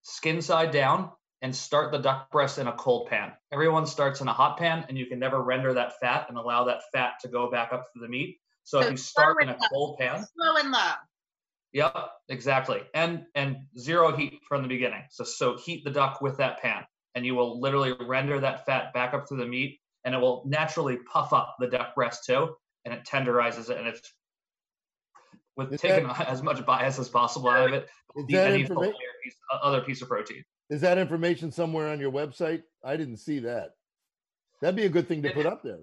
[0.01, 1.11] skin side down,
[1.41, 3.31] and start the duck breast in a cold pan.
[3.51, 6.65] Everyone starts in a hot pan, and you can never render that fat and allow
[6.65, 8.37] that fat to go back up to the meat.
[8.63, 10.91] So, so if you start in a cold pan, slow and low.
[11.73, 11.93] Yep,
[12.29, 12.81] exactly.
[12.93, 15.03] And and zero heat from the beginning.
[15.09, 18.93] So so heat the duck with that pan and you will literally render that fat
[18.93, 22.55] back up through the meat and it will naturally puff up the duck breast too
[22.83, 24.13] and it tenderizes it and it's
[25.57, 27.89] with is taking that, as much bias as possible out of it.
[28.15, 28.93] Is that informa-
[29.61, 30.43] other piece of protein.
[30.69, 32.63] Is that information somewhere on your website?
[32.83, 33.71] I didn't see that.
[34.61, 35.81] That'd be a good thing to put up there.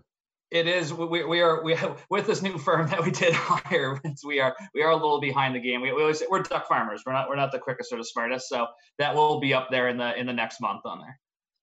[0.51, 0.93] It is.
[0.93, 4.55] We, we are we have, with this new firm that we did hire we are
[4.74, 5.80] we are a little behind the game.
[5.80, 7.03] We, we always say we're duck farmers.
[7.07, 8.49] We're not we're not the quickest or the smartest.
[8.49, 8.66] So
[8.99, 11.18] that will be up there in the in the next month on there.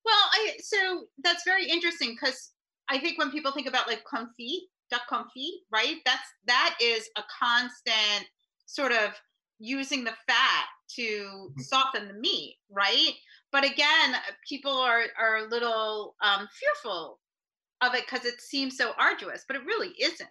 [0.05, 2.51] Well i so that's very interesting because
[2.89, 5.97] i think when people think about like confit duck confit right?
[6.05, 8.27] That's that is a constant
[8.65, 9.11] sort of
[9.59, 10.65] using the fat
[10.95, 11.61] to mm-hmm.
[11.61, 13.13] soften the meat right
[13.51, 14.15] but again
[14.47, 17.19] people are are a little um, fearful
[17.81, 20.29] of it because it seems so arduous, but it really isn't.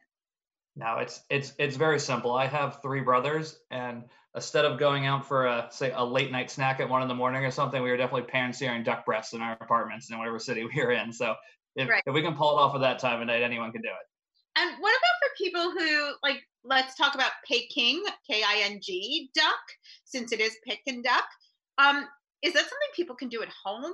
[0.77, 2.33] No, it's it's it's very simple.
[2.33, 4.05] I have three brothers, and
[4.35, 7.15] instead of going out for a say a late night snack at one in the
[7.15, 10.39] morning or something, we were definitely pan searing duck breasts in our apartments in whatever
[10.39, 11.13] city we were in.
[11.13, 11.35] So
[11.75, 12.03] if, right.
[12.07, 14.61] if we can pull it off at that time of night, anyone can do it.
[14.61, 16.43] And what about for people who like?
[16.69, 19.55] Let's talk about Peking, K-I-N-G, duck,
[20.05, 21.25] since it is Peking duck.
[21.79, 22.07] Um,
[22.43, 23.93] is that something people can do at home?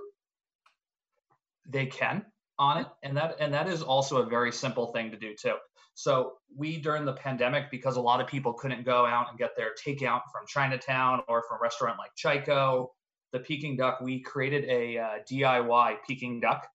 [1.67, 2.27] They can
[2.59, 5.55] on it and that and that is also a very simple thing to do too
[5.95, 9.51] so we during the pandemic because a lot of people couldn't go out and get
[9.57, 12.87] their takeout from chinatown or from a restaurant like chiko
[13.33, 16.67] the peking duck we created a uh, diy peking duck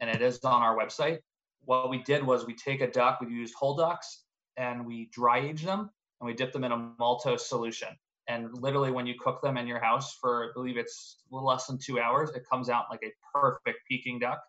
[0.00, 1.18] and it is on our website
[1.64, 4.23] what we did was we take a duck we used whole ducks
[4.56, 5.90] and we dry age them
[6.20, 7.88] and we dip them in a maltose solution
[8.28, 11.48] and literally when you cook them in your house for i believe it's a little
[11.48, 14.42] less than two hours it comes out like a perfect peking duck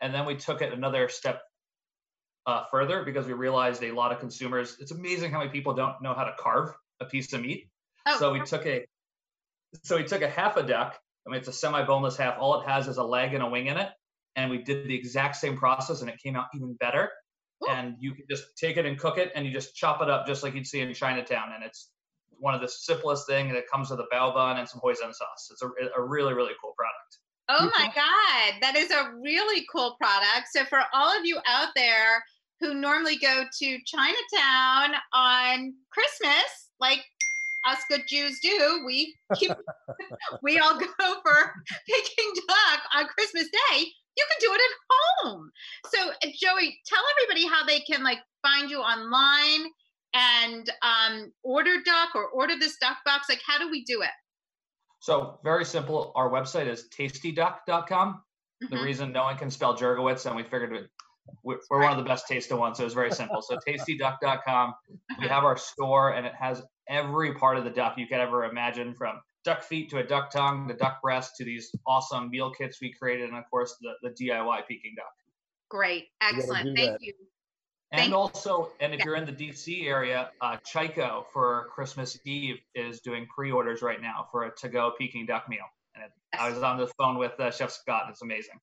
[0.00, 1.42] and then we took it another step
[2.48, 6.00] uh, further because we realized a lot of consumers, it's amazing how many people don't
[6.00, 7.68] know how to carve a piece of meat.
[8.06, 8.18] Oh.
[8.18, 8.86] So we took a,
[9.82, 10.98] so we took a half a duck.
[11.26, 12.38] I mean, it's a semi-boneless half.
[12.38, 13.90] All it has is a leg and a wing in it.
[14.34, 17.10] And we did the exact same process and it came out even better.
[17.64, 17.70] Ooh.
[17.70, 20.26] And you can just take it and cook it and you just chop it up
[20.26, 21.52] just like you'd see in Chinatown.
[21.54, 21.90] And it's
[22.38, 23.48] one of the simplest thing.
[23.48, 25.48] And it comes with a bao bun and some hoisin sauce.
[25.50, 27.18] It's a, a really, really cool product.
[27.50, 30.48] Oh my God, that is a really cool product.
[30.52, 32.22] So, for all of you out there
[32.60, 37.02] who normally go to Chinatown on Christmas, like
[37.66, 39.52] us good Jews do, we keep,
[40.42, 40.86] we all go
[41.22, 41.52] for
[41.88, 43.86] picking duck on Christmas Day.
[44.18, 45.50] You can do it at home.
[45.86, 49.70] So, uh, Joey, tell everybody how they can like find you online
[50.14, 53.28] and um, order duck or order this duck box?
[53.28, 54.10] Like, how do we do it?
[55.00, 56.12] So very simple.
[56.16, 58.22] Our website is tastyduck.com.
[58.64, 58.74] Mm-hmm.
[58.74, 60.90] The reason no one can spell Jurgielewicz, and we figured it,
[61.44, 63.40] we're, we're one of the best tasted ones, so it's very simple.
[63.40, 64.74] So tastyduck.com.
[65.20, 68.44] We have our store, and it has every part of the duck you could ever
[68.44, 72.50] imagine, from duck feet to a duck tongue, the duck breast to these awesome meal
[72.50, 75.06] kits we created, and of course the, the DIY Peking duck.
[75.68, 77.02] Great, excellent, thank that.
[77.02, 77.12] you.
[77.90, 79.04] And Thank also, and if yeah.
[79.06, 84.28] you're in the DC area, uh, Chiko for Christmas Eve is doing pre-orders right now
[84.30, 85.64] for a to-go Peking duck meal.
[85.94, 86.42] And it, yes.
[86.42, 88.04] I was on the phone with uh, Chef Scott.
[88.10, 88.60] It's amazing.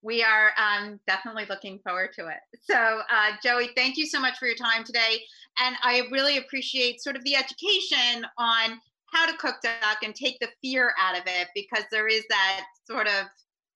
[0.00, 2.38] We are um, definitely looking forward to it.
[2.60, 5.24] So, uh, Joey, thank you so much for your time today.
[5.58, 8.80] And I really appreciate sort of the education on
[9.12, 12.64] how to cook duck and take the fear out of it because there is that
[12.86, 13.26] sort of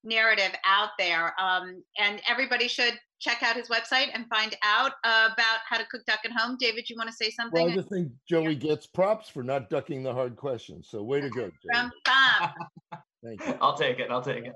[0.04, 1.34] narrative out there.
[1.40, 6.04] Um, and everybody should check out his website and find out about how to cook
[6.06, 6.56] duck at home.
[6.58, 7.62] David, you want to say something?
[7.62, 8.70] Well, I just think Joey yeah.
[8.70, 10.88] gets props for not ducking the hard questions.
[10.90, 11.50] So way to go.
[11.72, 12.50] From Bob.
[13.22, 13.54] Thank you.
[13.60, 14.10] I'll take it.
[14.10, 14.54] I'll take it.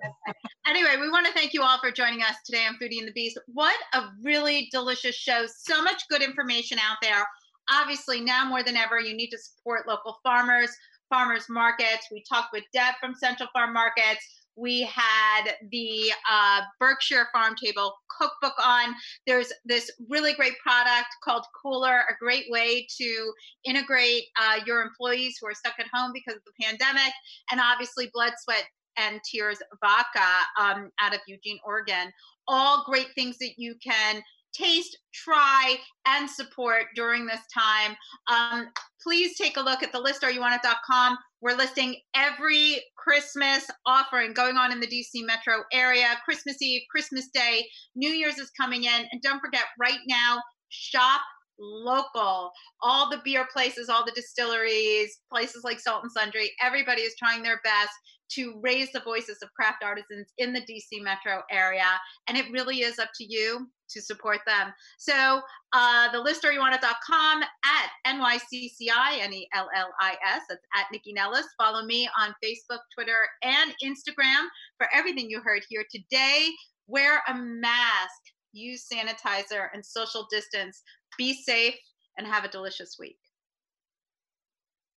[0.66, 3.12] Anyway, we want to thank you all for joining us today on Foodie and the
[3.12, 3.38] Beast.
[3.46, 5.44] What a really delicious show.
[5.54, 7.26] So much good information out there.
[7.70, 10.70] Obviously, now more than ever, you need to support local farmers,
[11.08, 12.08] farmers markets.
[12.10, 17.94] We talked with Deb from Central Farm Markets we had the uh, Berkshire Farm Table
[18.08, 18.94] cookbook on.
[19.26, 23.32] There's this really great product called Cooler, a great way to
[23.64, 27.12] integrate uh, your employees who are stuck at home because of the pandemic,
[27.50, 28.64] and obviously Blood, Sweat,
[28.96, 30.20] and Tears Vodka
[30.60, 32.12] um, out of Eugene, Oregon.
[32.46, 34.22] All great things that you can
[34.54, 35.76] taste, try,
[36.06, 37.96] and support during this time.
[38.30, 38.68] Um,
[39.02, 40.22] please take a look at the list.
[40.22, 41.18] listareyouonit.com.
[41.40, 47.28] We're listing every Christmas offering going on in the DC metro area, Christmas Eve, Christmas
[47.34, 49.06] Day, New Year's is coming in.
[49.12, 51.20] And don't forget, right now, shop
[51.58, 52.50] local.
[52.82, 57.42] All the beer places, all the distilleries, places like Salt and Sundry, everybody is trying
[57.42, 57.92] their best
[58.32, 62.00] to raise the voices of craft artisans in the DC metro area.
[62.26, 64.72] And it really is up to you to support them.
[64.98, 65.40] So
[65.72, 71.46] uh, the listareyouonit.com at NYCCI, N-E-L-L-I-S, that's at Nycci Nellis.
[71.58, 74.46] Follow me on Facebook, Twitter, and Instagram
[74.78, 76.48] for everything you heard here today.
[76.86, 78.20] Wear a mask,
[78.52, 80.82] use sanitizer, and social distance.
[81.16, 81.76] Be safe
[82.18, 83.16] and have a delicious week.